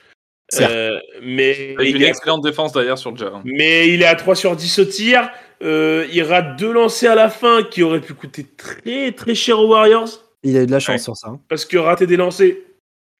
[0.61, 3.41] Euh, mais, Avec une est, excellente défense d'ailleurs sur le jar.
[3.45, 5.31] mais il est à 3 sur 10 au tir.
[5.63, 9.59] Euh, il rate deux lancers à la fin qui auraient pu coûter très très cher
[9.61, 10.09] aux Warriors.
[10.43, 10.99] Il a eu de la chance Ouais.
[10.99, 11.29] sur ça.
[11.29, 11.41] hein.
[11.49, 12.55] Parce que rater des lancers,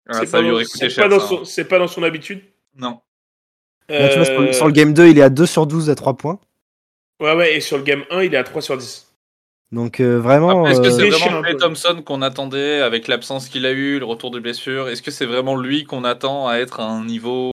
[0.09, 2.40] Ah, c'est pas, dans- pas, son- c'est pas dans son habitude.
[2.77, 2.99] Non.
[3.88, 5.66] Là, tu vois, sur, le- Euh, sur le game 2, il est à 2 sur
[5.66, 6.40] 12 à 3 points.
[7.21, 9.10] Ouais, ouais, et sur le game 1, il est à 3 sur 10.
[9.72, 10.66] Donc euh, vraiment.
[10.66, 11.56] Est-ce que euh, c'est déchire vraiment Clay.
[11.56, 14.88] Thompson qu'on attendait avec l'absence qu'il a eu, le retour de blessure?
[14.88, 17.52] Est-ce que c'est vraiment lui qu'on attend à être à un niveau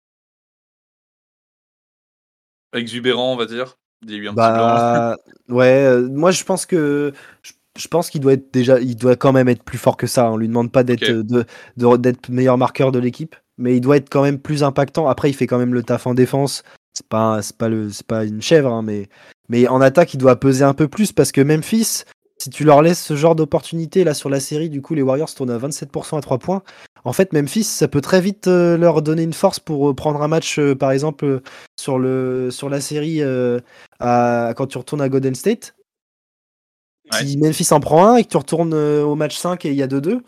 [2.75, 3.77] exubérant, on va dire?
[4.01, 4.33] Petit blanc.
[4.33, 5.15] Bah
[5.47, 9.15] ouais, euh, moi je pense que je, je pense qu'il doit être déjà, il doit
[9.15, 10.31] quand même être plus fort que ça.
[10.31, 14.09] On lui demande pas d'être euh, de- meilleur marqueur de l'équipe, mais il doit être
[14.09, 15.07] quand même plus impactant.
[15.07, 16.63] Après, il fait quand même le taf en défense.
[16.93, 19.07] C'est pas, c'est pas le, c'est pas une chèvre, hein, mais
[19.51, 22.03] mais en attaque, il doit peser un peu plus parce que Memphis,
[22.41, 25.31] si tu leur laisses ce genre d'opportunité là sur la série, du coup les Warriors
[25.33, 26.63] tournent à 27% à 3 points.
[27.03, 30.21] En fait, Memphis, ça peut très vite euh, leur donner une force pour euh, prendre
[30.21, 31.41] un match, euh, par exemple,
[31.79, 33.59] sur, le, sur la série euh,
[33.99, 35.75] à- quand tu retournes à Golden State.
[37.11, 39.75] Si Memphis en prend un et que tu retournes euh, au match 5 et il
[39.75, 40.21] y a 2-2,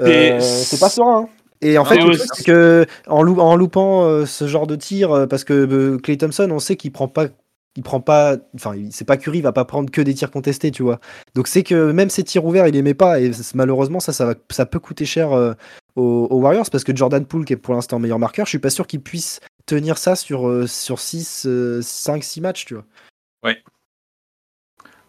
[0.00, 1.22] euh, Et c'est pas serein.
[1.22, 1.28] hein.
[1.60, 4.76] Et en fait, Ah c'est- c'est que en, lou- en loupant euh, ce genre de
[4.76, 7.26] tir, euh, parce que Clay Thompson, on sait qu'il prend pas,
[7.76, 10.70] il prend pas, enfin, c'est pas Curry, il va pas prendre que des tirs contestés,
[10.70, 11.00] tu vois.
[11.34, 14.34] Donc c'est que même ses tirs ouverts, il aimait pas, et malheureusement, ça, ça, va,
[14.50, 15.54] ça peut coûter cher euh,
[15.96, 18.58] aux, aux Warriors, parce que Jordan Poole, qui est pour l'instant meilleur marqueur, je suis
[18.58, 21.48] pas sûr qu'il puisse tenir ça sur, euh, sur 6,
[21.80, 22.84] 5, 6 matchs, tu vois.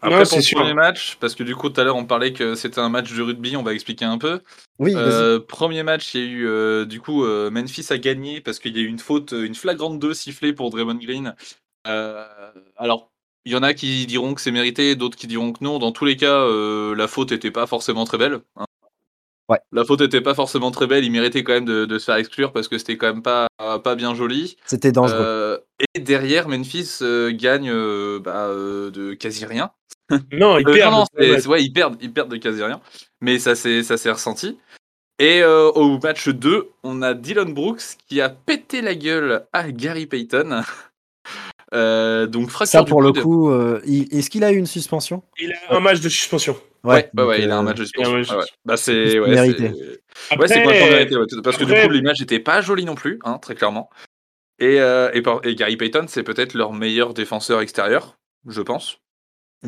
[0.02, 0.58] Après, Non, pour le sûr.
[0.58, 3.12] premier match, parce que du coup, tout à l'heure, on parlait que c'était un match
[3.12, 4.40] de rugby, on va expliquer un peu.
[4.78, 4.92] Oui.
[4.94, 8.58] Euh, premier match, il y a eu, euh, du coup, euh, Memphis a gagné parce
[8.58, 11.34] qu'il y a eu une faute, une flagrante 2 sifflée pour Draymond Green.
[11.86, 12.24] Euh,
[12.76, 13.10] alors,
[13.44, 15.78] il y en a qui diront que c'est mérité, d'autres qui diront que non.
[15.78, 18.40] Dans tous les cas, euh, la faute n'était pas forcément très belle.
[18.56, 18.64] hein.
[19.48, 19.60] Ouais.
[19.70, 22.16] La faute était pas forcément très belle, il méritait quand même de, de se faire
[22.16, 23.46] exclure parce que c'était quand même pas,
[23.84, 24.56] pas bien joli.
[24.66, 25.18] C'était dangereux.
[25.20, 25.58] Euh,
[25.94, 29.70] et derrière, Memphis euh, gagne euh, bah, euh, de quasi rien.
[30.32, 30.90] Non, il Euh, perd.
[30.92, 31.42] non, non, le premier c'est- match.
[31.42, 32.80] c'est- ouais, ils perdent, ils perdent de quasi rien.
[33.20, 34.58] Mais ça s'est ça s'est ressenti.
[35.20, 39.70] Et euh, au match 2, on a Dylan Brooks qui a pété la gueule à
[39.70, 40.62] Gary Payton.
[41.74, 44.66] Euh, donc fracture Ça, du pour le coup, euh, il- est-ce qu'il a eu une
[44.66, 45.22] suspension?
[45.40, 46.56] Il a un match de suspension.
[46.84, 48.12] Ouais, ouais, ouais, il a un euh, match de suspension.
[48.12, 48.44] il match de Ouais, ouais.
[48.64, 49.72] Bah c'est ouais, mérité.
[49.74, 52.94] c'est- Ouais, c'est complètement mérité, ouais, parce que du coup l'image n'était pas jolie non
[52.94, 53.90] plus, hein, très clairement.
[54.60, 58.98] Et, euh, et, par- et Gary Payton, c'est peut-être leur meilleur défenseur extérieur, je pense.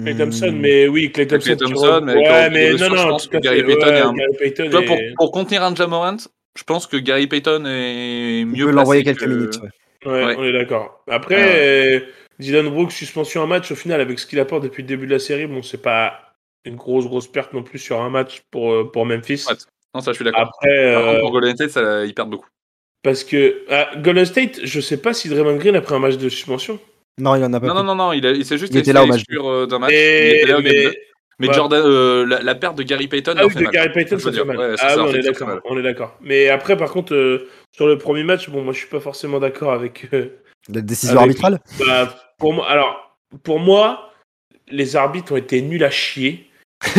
[0.01, 1.45] Clay Thompson, mais oui, Clay Thompson.
[1.47, 4.37] Clay Thompson, mais ouais, mais non, je non, tout Gary Payton ouais, est un- Gary
[4.39, 6.17] Payton Tu vois, pour, est- pour contenir un Jamorant,
[6.57, 9.59] je pense que Gary Payton est mieux peut placé l'envoyer que- quelques minutes.
[9.63, 9.69] ouais.
[10.07, 10.35] Ouais, Ouais.
[10.39, 11.03] on est d'accord.
[11.09, 12.01] Après, Ah euh,
[12.39, 15.13] Dylan Brooks, suspension un match, au final, avec ce qu'il apporte depuis le début de
[15.13, 16.35] la série, bon, c'est pas
[16.65, 19.45] une grosse, grosse perte non plus sur un match pour, euh, pour Memphis.
[19.49, 19.57] Ouais,
[19.95, 20.43] Non, ça je suis d'accord.
[20.43, 22.49] Après, Par contre, euh, pour Golden State, ça, ils perdent beaucoup.
[23.03, 26.17] parce que ah, Golden State, je sais pas si Draymond Green a pris un match
[26.17, 26.79] de suspension.
[27.21, 27.87] Non, il en a pas Non, non, pris.
[27.89, 29.91] non, non, il, il s'est juste Il était là au match euh, d'un match.
[29.93, 30.95] il Et- était là au game mais, deux.
[31.41, 33.73] Mais Jordan, euh, la, la perte de Gary Payton ah oui, fait de mal.
[33.73, 34.57] Gary Payton, ça fait mal.
[34.59, 35.49] ouais, ah ça oui, on fait est d'accord.
[35.49, 35.61] mal.
[35.65, 36.17] On est d'accord.
[36.21, 39.39] Mais après, par contre, euh, sur le premier match, bon, moi, je suis pas forcément
[39.39, 40.09] d'accord avec.
[40.13, 40.27] euh,
[40.69, 41.61] La décision Avec- arbitrale?
[41.79, 44.11] Bah, pour moi, alors, pour moi,
[44.69, 46.45] les arbitres ont été nuls à chier.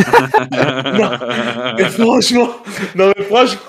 [1.77, 2.49] Mais franchement,
[2.95, 3.61] non mais franchement,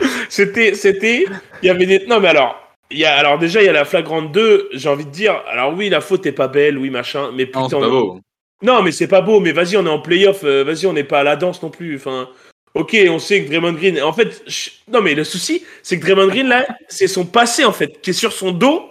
[0.28, 1.26] c'était, c'était,
[1.62, 2.56] il y avait des, non mais alors,
[2.90, 5.40] il y a, alors déjà il y a la flagrante 2, j'ai envie de dire,
[5.48, 8.20] alors oui la faute est pas belle, oui machin, mais putain, non,
[8.62, 11.04] non mais c'est pas beau, mais vas-y on est en playoff, euh, vas-y on n'est
[11.04, 12.28] pas à la danse non plus, enfin,
[12.74, 16.04] ok on sait que Draymond Green, en fait, je- non mais le souci c'est que
[16.04, 18.90] Draymond Green là, c'est son passé en fait, qui est sur son dos,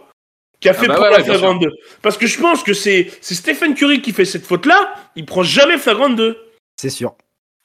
[0.60, 1.70] qui a fait bah ouais, la ouais, bien flagrante 2,
[2.02, 5.26] parce que je pense que c'est, c'est Stephen Curry qui fait cette faute là, il
[5.26, 6.38] prend jamais flagrante 2.
[6.82, 7.14] C'est sûr.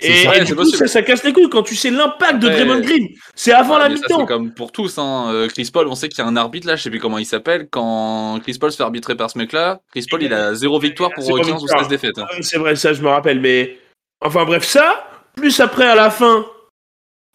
[0.03, 0.31] Et, et ça.
[0.31, 3.09] Ouais, du coup, ça, ça casse les couilles quand tu sais l'impact de Draymond Green.
[3.35, 4.21] C'est avant la Mais ça, mi-temps.
[4.21, 4.99] c'est comme pour tous.
[4.99, 5.31] Hein.
[5.33, 7.19] Euh, Chris Paul, on sait qu'il y a un arbitre là, je sais plus comment
[7.19, 7.69] il s'appelle.
[7.71, 11.11] Quand Chris Paul se fait arbitrer par ce mec-là, Chris Paul il a zéro victoire
[11.15, 11.81] pour Zéro 15 ou victoire.
[11.81, 12.19] 16 défaites.
[12.19, 12.27] hein.
[12.41, 13.41] C'est vrai, ça, je me rappelle.
[13.41, 13.79] Mais
[14.21, 15.09] enfin, bref, ça.
[15.37, 16.47] Plus après, à la fin,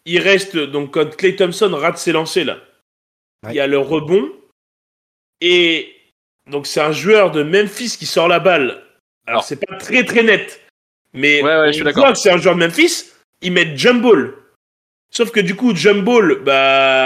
[0.04, 0.56] il reste.
[0.56, 2.58] Donc, quand Clay Thompson rate ses lancers, là,
[3.44, 3.54] il Ouais.
[3.56, 4.28] y a le rebond.
[5.40, 5.94] Et
[6.50, 8.70] donc, c'est un joueur de Memphis qui sort la balle.
[8.70, 8.82] Alors,
[9.26, 9.44] Alors.
[9.44, 10.60] c'est pas très très net.
[11.14, 12.04] Mais Ouais, ouais, je on suis d'accord.
[12.04, 13.04] voit que c'est un joueur de Memphis.
[13.42, 14.34] Ils mettent jump ball.
[15.10, 17.04] Sauf que du coup, jump ball, bah,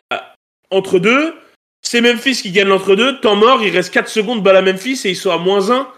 [0.71, 1.35] entre deux,
[1.83, 3.21] c'est Memphis qui gagne l'entre-deux.
[3.21, 5.89] Temps mort, il reste 4 secondes, balle à Memphis et ils sont à moins 1.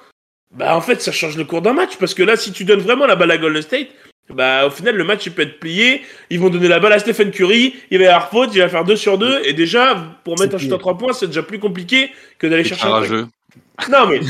[0.53, 1.97] Bah, en fait, ça change le cours d'un match.
[1.99, 3.89] Parce que là, si tu donnes vraiment la balle à Golden State,
[4.31, 6.03] bah, au final, le match, il peut être plié.
[6.31, 7.75] Ils vont donner la balle à Stephen Curry.
[7.91, 9.43] Il va y avoir faute, il va faire 2 sur 2.
[9.45, 10.79] Et déjà, pour mettre un shoot à plié.
[10.79, 13.29] 3 points, c'est déjà plus compliqué que d'aller chercher un truc.
[13.91, 14.21] Non, mais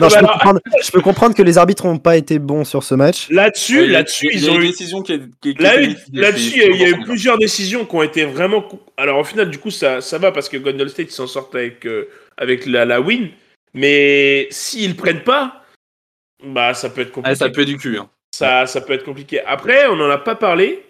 [0.00, 2.82] Non, je, peux comprendre, je peux comprendre que les arbitres n'ont pas été bons sur
[2.82, 3.28] ce match.
[3.30, 5.12] là-dessus, Ouais, il y a- là-dessus, il y ils a ont une eu décision qui
[5.12, 5.20] est.
[5.40, 7.04] qui- qui Là, était eu- décidée, là-dessus, il y a- il y a eu 100%
[7.04, 8.64] plusieurs décisions qui ont été vraiment.
[8.96, 11.86] Alors, au final, du coup, ça, ça va parce que Golden State s'en sortent avec,
[11.86, 12.08] euh,
[12.38, 13.28] avec la, la win.
[13.74, 15.62] Mais s'ils prennent pas,
[16.44, 17.36] bah, ça peut être Ah, compliqué.
[17.38, 17.98] ça peut du cul.
[17.98, 18.08] hein.
[18.34, 19.40] ça, ça peut être compliqué.
[19.46, 20.82] Après, on n'en a pas parlé.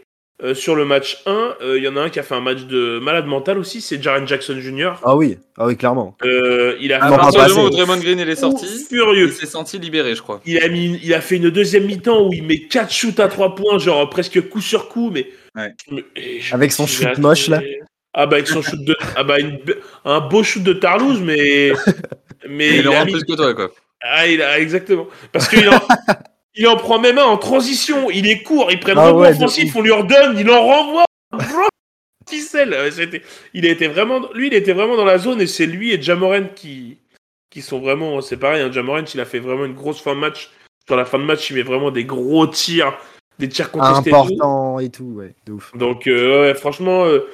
[0.43, 2.41] Euh, sur le match 1, euh, il y en a un qui a fait un
[2.41, 4.95] match de malade mental aussi, c'est Jaren Jackson Jr.
[5.05, 6.17] Ah oui, ah oui, clairement.
[6.25, 7.71] Euh, il a À en partir du moment où.
[7.71, 9.29] Draymond Green il est sorti, Ouh, il furieux.
[9.31, 10.41] s'est senti libéré, je crois.
[10.45, 13.29] Il a, mis, il a fait une deuxième mi-temps où il met 4 shoots à
[13.29, 15.29] 3 points, genre presque coup sur coup, mais.
[15.55, 15.71] Ouais.
[15.93, 16.03] mais-
[16.41, 17.61] je Avec son shoot moche, là.
[18.15, 18.97] Ah bah avec son shoot de.
[19.17, 19.61] Ah bah une-
[20.05, 21.73] un beau shoot de Tarlouse, mais.
[22.49, 23.71] Mais Il a rend mis- plus que toi, quoi.
[24.01, 25.07] Ah, il a exactement.
[25.31, 25.79] Parce qu'il en...
[26.55, 29.75] il en prend même un en transition, il est court, il prend Ah ouais, offensif,
[29.75, 31.05] on lui redonne, il en renvoie.
[33.55, 36.01] Il a été vraiment, lui, il était vraiment dans la zone et c'est lui et
[36.01, 36.99] Jamoran qui,
[37.51, 38.63] qui sont vraiment, c'est pareil.
[38.63, 40.51] Hein, Jamoran, il a fait vraiment une grosse fin de match.
[40.87, 42.97] Sur la fin de match, il met vraiment des gros tirs,
[43.39, 44.11] des tirs contestés.
[44.11, 44.19] et tout.
[44.19, 45.77] Important et tout, ouais, de ouf.
[45.77, 47.29] Donc, euh, ouais, franchement, euh,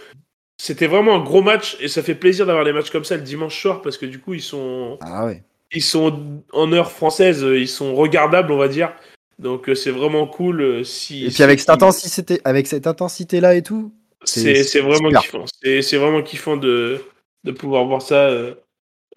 [0.61, 3.22] c'était vraiment un gros match et ça fait plaisir d'avoir des matchs comme ça le
[3.22, 5.42] dimanche soir parce que du coup, ils sont, Ah ouais.
[5.72, 8.92] ils sont en heure française, ils sont regardables, on va dire.
[9.38, 10.61] Donc, euh, c'est vraiment cool.
[10.61, 13.92] euh, si, Et puis avec cette intensité, avec cette intensité là et tout,
[14.24, 15.20] c'est vraiment super.
[15.22, 15.44] kiffant.
[15.63, 17.00] C'est c'est vraiment kiffant de,
[17.44, 18.54] de pouvoir voir ça euh,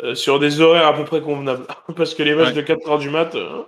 [0.04, 1.66] euh, sur des horaires à peu près convenables.
[1.96, 2.62] Parce que les matchs Ouais.
[2.62, 3.64] de 4h du mat, euh,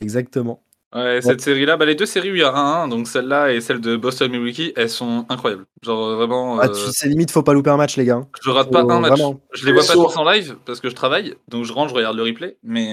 [0.00, 0.62] exactement.
[0.94, 3.62] Ouais, cette série-là, bah, les deux séries où il y a 1-1, donc celle-là et
[3.62, 5.64] celle de Boston Milwaukee, elles sont incroyables.
[5.82, 8.26] Genre euh, vraiment, Ah, tu- c'est limite, faut pas louper un match, les gars.
[8.44, 9.12] je rate pas un match.
[9.12, 11.90] vraiment- Je les vois pas tous en live parce que je travaille, donc je rentre,
[11.90, 12.92] je regarde le replay, mais.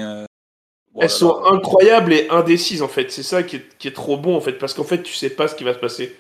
[0.99, 3.11] Elles sont incroyables et indécises en fait.
[3.11, 4.53] C'est ça qui est, qui est trop bon en fait.
[4.53, 6.15] Parce qu'en fait, tu sais pas ce qui va se passer.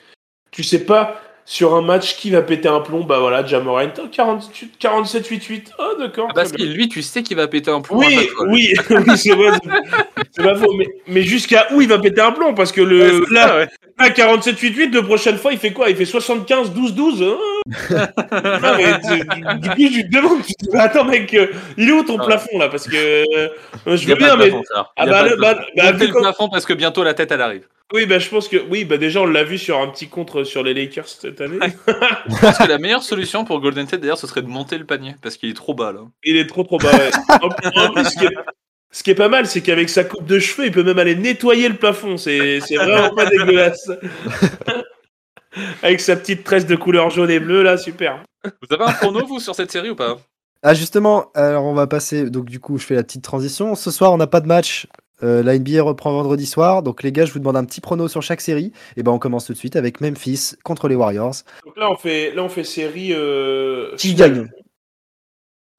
[0.51, 3.03] Tu sais pas sur un match qui va péter un plomb.
[3.03, 5.63] Bah voilà, Jamorant, oh, 48 47-8-8.
[5.79, 6.27] Oh d'accord.
[6.29, 6.73] Ah, parce très que bien.
[6.73, 7.97] lui, tu sais qu'il va péter un plomb.
[7.97, 9.57] Oui, oui, oui, c'est vrai.
[10.31, 10.71] c'est- pas faux.
[10.77, 12.53] Mais, mais jusqu'à où il va péter un plomb?
[12.53, 13.67] Parce que le, Ouais, là, ouais.
[13.97, 15.89] À 47-8-8, de prochaine fois, il fait quoi?
[15.89, 17.37] Il fait 75-12-12 hein?
[18.61, 19.19] Non, mais tu-
[19.59, 21.47] du, du coup, je te demande, tu te dis, mais attends, mec, euh,
[21.77, 22.25] il est où ton Ah.
[22.27, 22.69] plafond, là?
[22.69, 23.49] Parce que euh,
[23.87, 24.49] je veux bien, mais...
[24.49, 24.63] plafond.
[24.95, 25.71] Ah bah, le- bah, plafond.
[25.75, 27.63] bah, le plafond parce que bientôt la tête elle arrive.
[27.91, 30.43] Oui, bah, je pense que oui, bah, déjà on l'a vu sur un petit contre
[30.43, 31.57] sur les Lakers cette année.
[32.29, 34.85] Je pense que la meilleure solution pour Golden State d'ailleurs, ce serait de monter le
[34.85, 36.01] panier parce qu'il est trop bas là.
[36.23, 36.91] Il est trop trop bas.
[36.91, 37.09] ouais.
[37.41, 38.35] En, en plus, ce qui est,
[38.91, 41.15] ce qui est pas mal, c'est qu'avec sa coupe de cheveux, il peut même aller
[41.15, 42.17] nettoyer le plafond.
[42.17, 43.89] C'est c'est vraiment pas dégueulasse.
[45.81, 48.23] Avec sa petite tresse de couleur jaune et bleue, là, super.
[48.43, 50.17] Vous avez un prono vous sur cette série ou pas?
[50.61, 53.75] Ah justement, alors on va passer, donc du coup je fais la petite transition.
[53.75, 54.87] Ce soir on n'a pas de match,
[55.23, 58.07] Euh, la NBA reprend vendredi soir, donc les gars je vous demande un petit prono
[58.07, 58.71] sur chaque série.
[58.97, 61.35] Et ben on commence tout de suite avec Memphis contre les Warriors.
[61.65, 63.13] Donc là, on fait, là, on fait série.
[63.13, 64.49] Euh, Qui gagne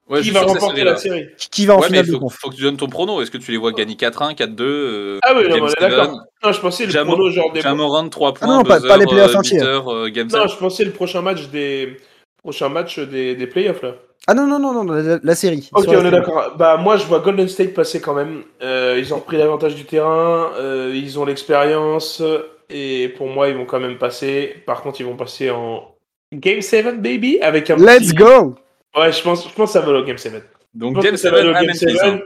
[0.09, 1.25] Ouais, Qui va remporter la série?
[1.51, 2.35] Qui- va en Ouais, finale de faut, conf?
[2.37, 3.21] faut que tu donnes ton prono.
[3.21, 5.43] Est-ce que tu les vois gagner 4-1, 4-2 euh, Ah oui,
[5.79, 6.19] d'accord.
[6.43, 7.61] Non, je pensais le Jamo- prono genre des.
[7.61, 9.61] Jamoran 3 points, non, pas- buzzer, pas les playoffs euh, entiers.
[9.61, 10.49] euh, Non, 7.
[10.51, 11.95] je pensais le prochain match des.
[12.43, 13.93] Prochain match des, des playoffs là.
[14.27, 15.69] Ah non, non, non, non, la, la série.
[15.73, 16.53] Ok, on est d'accord.
[16.57, 18.43] Bah moi je vois Golden State passer quand même.
[18.61, 22.21] Euh, ils ont repris l'avantage du terrain, euh, ils ont l'expérience
[22.69, 24.55] et pour moi ils vont quand même passer.
[24.65, 25.95] Par contre ils vont passer en
[26.33, 28.55] Game 7 baby avec un Let's petit- go
[28.95, 30.33] Ouais, je pense, je pense que ça va aller au Game 7.
[30.73, 31.79] Je Donc game que ça va aller 7 au à Game Memphis.
[31.79, 31.97] 7.
[32.03, 32.19] hein.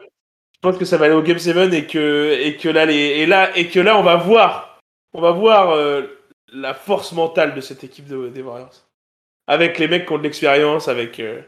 [0.53, 2.93] Je pense que ça va aller au Game 7 et que et que là les
[2.95, 4.79] et là et que là on va voir
[5.13, 6.01] on va voir euh,
[6.53, 8.84] la force mentale de cette équipe de, des Warriors.
[9.47, 11.41] Avec les mecs qui ont de l'expérience avec euh,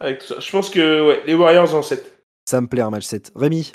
[0.00, 0.40] avec tout ça.
[0.40, 2.14] Je pense que ouais, les Warriors en 7.
[2.44, 3.32] Ça me plaît un match 7.
[3.34, 3.72] Rémi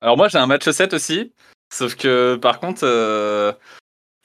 [0.00, 1.32] Alors moi j'ai un match 7 aussi,
[1.72, 3.52] sauf que par contre, euh,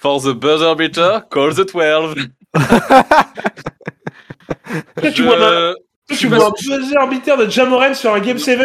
[0.01, 2.15] for the buzzer beater, call the 12.
[5.13, 5.75] Tu vois, Je-
[6.13, 8.59] Tu suis vois pas un buzzer arbitraire de Jamoran sur un Game 7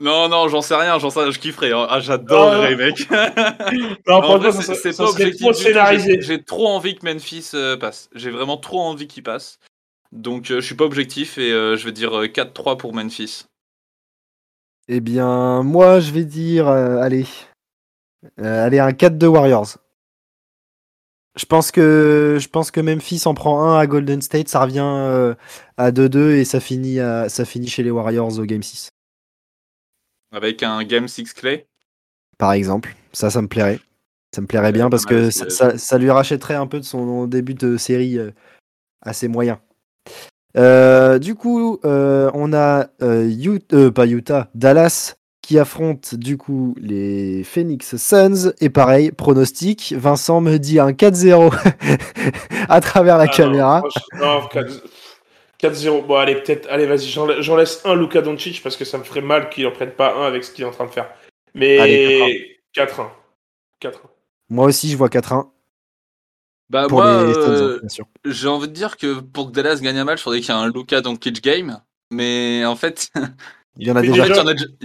[0.00, 1.72] Non, non, j'en sais rien, j'en sais, je kifferais.
[1.72, 1.86] hein.
[1.90, 2.96] Ah, j'adorerais, mec.
[4.06, 5.46] Non, vrai, ça, c'est pas objectif.
[6.20, 8.08] J'ai- trop envie que Memphis euh, passe.
[8.14, 9.58] J'ai vraiment trop envie qu'il passe.
[10.12, 13.44] Donc euh, je suis pas objectif et euh, je vais dire euh, 4-3 pour Memphis.
[14.88, 17.26] Eh bien, moi, je vais dire, euh, allez,
[18.40, 19.76] Euh, allez, un 4-2 Warriors.
[21.36, 24.80] Je pense que je pense que Memphis en prend un à Golden State, ça revient
[24.82, 25.34] euh,
[25.76, 28.90] à 2-2 et ça finit à, ça finit chez les Warriors au game 6.
[30.32, 31.66] Avec un Game 6 Clay.
[32.38, 33.80] Par exemple, ça, ça me plairait.
[34.34, 36.84] Ça me plairait bien parce que aussi, ça, ça- ça lui rachèterait un peu de
[36.84, 38.30] son début de série euh,
[39.02, 39.60] assez moyen.
[40.56, 43.30] Euh, du coup, euh, on a euh,
[43.72, 45.14] euh, pas Utah, Dallas
[45.50, 48.52] qui affronte du coup les Phoenix Suns.
[48.60, 51.52] Et pareil, pronostic, Vincent me dit un 4-0
[52.68, 53.82] à travers la Ah, caméra.
[53.82, 54.80] non, franchement, non, 4
[55.60, 56.06] 4-0.
[56.06, 56.68] Bon, allez, peut-être.
[56.70, 59.50] Allez, vas-y, j'en la- j'en laisse un Luka Doncic parce que ça me ferait mal
[59.50, 61.10] qu'il en prenne pas un avec ce qu'il est en train de faire.
[61.56, 63.10] Mais Allez, 4-1.
[63.80, 63.98] 4-1.
[64.50, 65.50] Moi aussi, je vois 4-1
[66.68, 68.06] Bah pour moi, euh, hein, bien sûr.
[68.24, 70.56] j'ai envie de dire que pour que Dallas gagne un match, il faudrait qu'il y
[70.56, 71.80] ait un Luka Doncic game.
[72.12, 73.10] Mais en fait,
[73.76, 74.24] Il y en a déjà.
[74.24, 74.40] fait, il y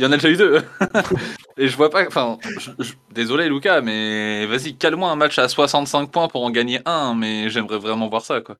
[0.05, 0.63] en a, déjà- eu deux.
[1.57, 2.05] et je vois pas.
[2.07, 2.37] Enfin,
[3.11, 7.15] désolé Luca, mais vas-y, cale-moi un match à 65 points pour en gagner un.
[7.15, 8.57] Mais j'aimerais vraiment voir ça, quoi.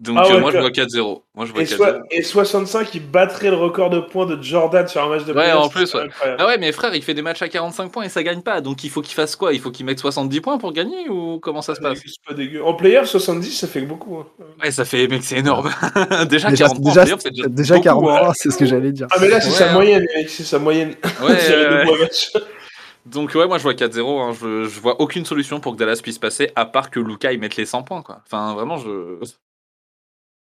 [0.00, 1.24] Donc Ah ouais, euh, moi, je vois 4-0.
[1.34, 1.76] Moi, je vois Et, 4-0.
[1.76, 5.32] soi- et 65, il battrait le record de points de Jordan sur un match de
[5.32, 6.08] Ouais, en plus, ouais.
[6.38, 8.60] Ah ouais, mais frère, il fait des matchs à 45 points et ça gagne pas.
[8.60, 9.52] Donc il faut qu'il fasse quoi?
[9.52, 11.98] Il faut qu'il mette 70 points pour gagner ou comment ça se passe?
[11.98, 12.62] C'est pas dégueu.
[12.64, 14.18] En player, 70, ça fait beaucoup.
[14.18, 14.26] hein.
[14.62, 15.68] Ouais, ça fait, mec, c'est énorme.
[16.30, 18.32] déjà, Déjà, 40 points en déjà, déjà, déjà beaucoup, 43, hein.
[18.36, 19.08] c'est ce que j'allais dire.
[19.10, 19.72] Ah, mais là, c'est Ouais, sa hein.
[19.74, 20.94] moyenne, mec, c'est sa moyenne.
[21.24, 21.84] Ouais.
[23.06, 24.20] Donc ouais, moi je vois 4-0.
[24.20, 24.32] hein.
[24.38, 27.40] Je, je vois aucune solution pour que Dallas puisse passer à part que Luca il
[27.40, 28.20] mette les 100 points, quoi.
[28.26, 29.16] Enfin, vraiment, je.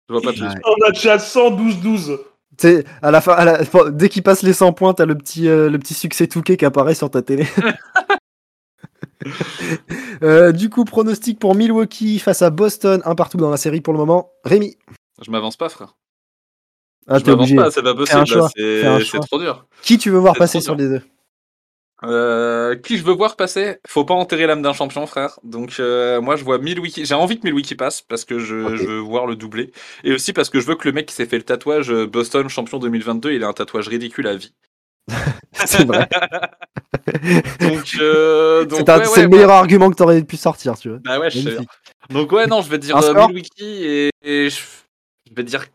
[0.10, 0.42] Je vois pas plus.
[0.42, 0.48] Ouais.
[0.48, 2.18] Un match à 112-12.
[2.58, 5.16] Tu sais, à la fin, à la- dès qu'il passe les 100 points, t'as le
[5.16, 7.46] petit, euh, le petit succès touquet qui apparaît sur ta télé.
[10.24, 13.94] Euh, du coup, pronostic pour Milwaukee face à Boston, un partout dans la série pour
[13.94, 14.32] le moment.
[14.44, 14.78] Rémi,
[15.22, 15.96] Je m'avance pas, frère.
[17.08, 18.26] ah, je m'avance pas, c'est pas possible.
[18.54, 19.66] C'est trop dur.
[19.82, 21.02] Qui tu veux voir passer trop sur les deux?
[22.04, 23.78] Euh, qui je veux voir passer?
[23.88, 25.40] Faut pas enterrer l'âme d'un champion, frère.
[25.44, 27.06] Donc euh, moi je vois Milwaukee.
[27.06, 29.72] J'ai envie que Milwaukee passe parce que je, veux voir le doubler.
[30.04, 32.06] Et aussi parce que je veux que le mec qui s'est fait le tatouage euh,
[32.06, 34.54] Boston champion 2022, il a un tatouage ridicule à vie.
[35.54, 36.08] C'est vrai.
[37.60, 41.00] Donc, euh, C'est ouais, ouais, le meilleur argument que t'aurais pu sortir, tu vois.
[41.04, 41.46] Bah ouais, je sais.
[41.46, 41.70] Magnifique.
[42.12, 44.60] Donc ouais, non, je vais dire Milwaukee et, et je,
[45.28, 45.66] je vais dire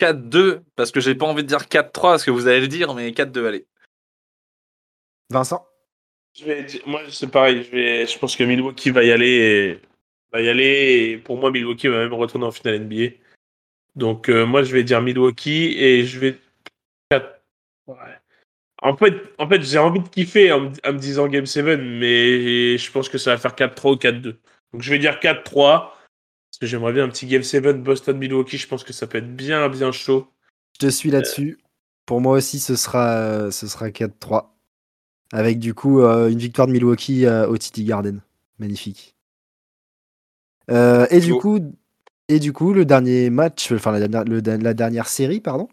[0.00, 2.92] 4-2 parce que j'ai pas envie de dire 4-3 ce que vous allez le dire,
[2.94, 3.66] mais 4-2, allez.
[5.30, 5.66] Vincent?
[6.38, 7.64] Je vais dire- moi, c'est pareil.
[7.64, 9.28] Je, vais, je pense que Milwaukee va y aller.
[9.28, 9.80] Et,
[10.32, 11.10] va y aller.
[11.12, 13.14] Et pour moi, Milwaukee va même retourner en finale NBA.
[13.94, 16.38] Donc, euh, moi, je vais dire Milwaukee et je vais.
[17.10, 17.40] quatre-
[17.86, 17.94] Ouais.
[18.82, 21.64] En fait, en fait j'ai envie de kiffer en, me- en me disant Game 7,
[21.80, 24.36] mais je pense que ça va faire 4-3 ou 4-2.
[24.72, 25.94] Donc, je vais dire 4-3.
[26.50, 28.58] Parce que j'aimerais bien un petit Game 7 Boston-Milwaukee.
[28.58, 30.28] Je pense que ça peut être bien, bien chaud.
[30.74, 31.58] Je te suis là-dessus.
[32.04, 34.55] Pour moi aussi, ce sera, ce sera 4-3.
[35.32, 38.20] Avec du coup euh, une victoire de Milwaukee euh, au TD Garden.
[38.58, 39.14] Magnifique.
[40.70, 41.40] Euh, et du Beau.
[41.40, 41.60] coup,
[42.28, 45.68] et du coup, le dernier match, enfin la dernière, le- la dernière série, pardon.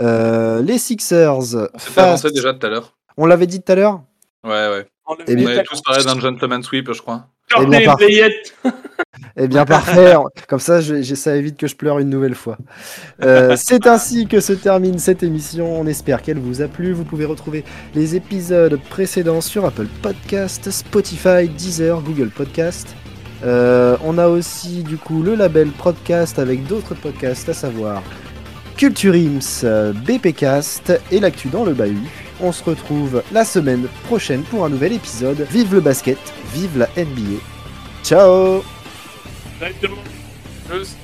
[0.00, 1.34] euh, les Sixers.
[1.36, 2.96] On s'est fait face- avancer déjà tout à l'heure.
[3.16, 4.02] On l'avait dit tout à l'heure?
[4.44, 4.86] Ouais, ouais.
[5.28, 7.26] Eh bien- On avait tous parlé d'un gentleman sweep, je crois.
[7.60, 7.94] Eh bien.
[7.96, 8.54] Payette.
[9.36, 10.14] Eh bien, parfait.
[10.48, 12.58] Comme ça, je, je- ça évite que je pleure une nouvelle fois.
[13.22, 15.80] Euh, c'est ainsi que se termine cette émission.
[15.80, 16.92] On espère qu'elle vous a plu.
[16.92, 17.64] Vous pouvez retrouver
[17.94, 22.88] les épisodes précédents sur Apple Podcast, Spotify, Deezer, Google Podcast.
[23.44, 28.02] Euh, on a aussi du coup le label Podcast avec d'autres podcasts, à savoir
[28.76, 31.96] Culture Ims, euh, BPcast et l'actu dans le bahut.
[32.40, 35.46] On se retrouve la semaine prochaine pour un nouvel épisode.
[35.50, 36.18] Vive le basket,
[36.54, 37.40] vive la NBA.
[38.04, 38.62] Ciao
[39.62, 41.01] Salut tout.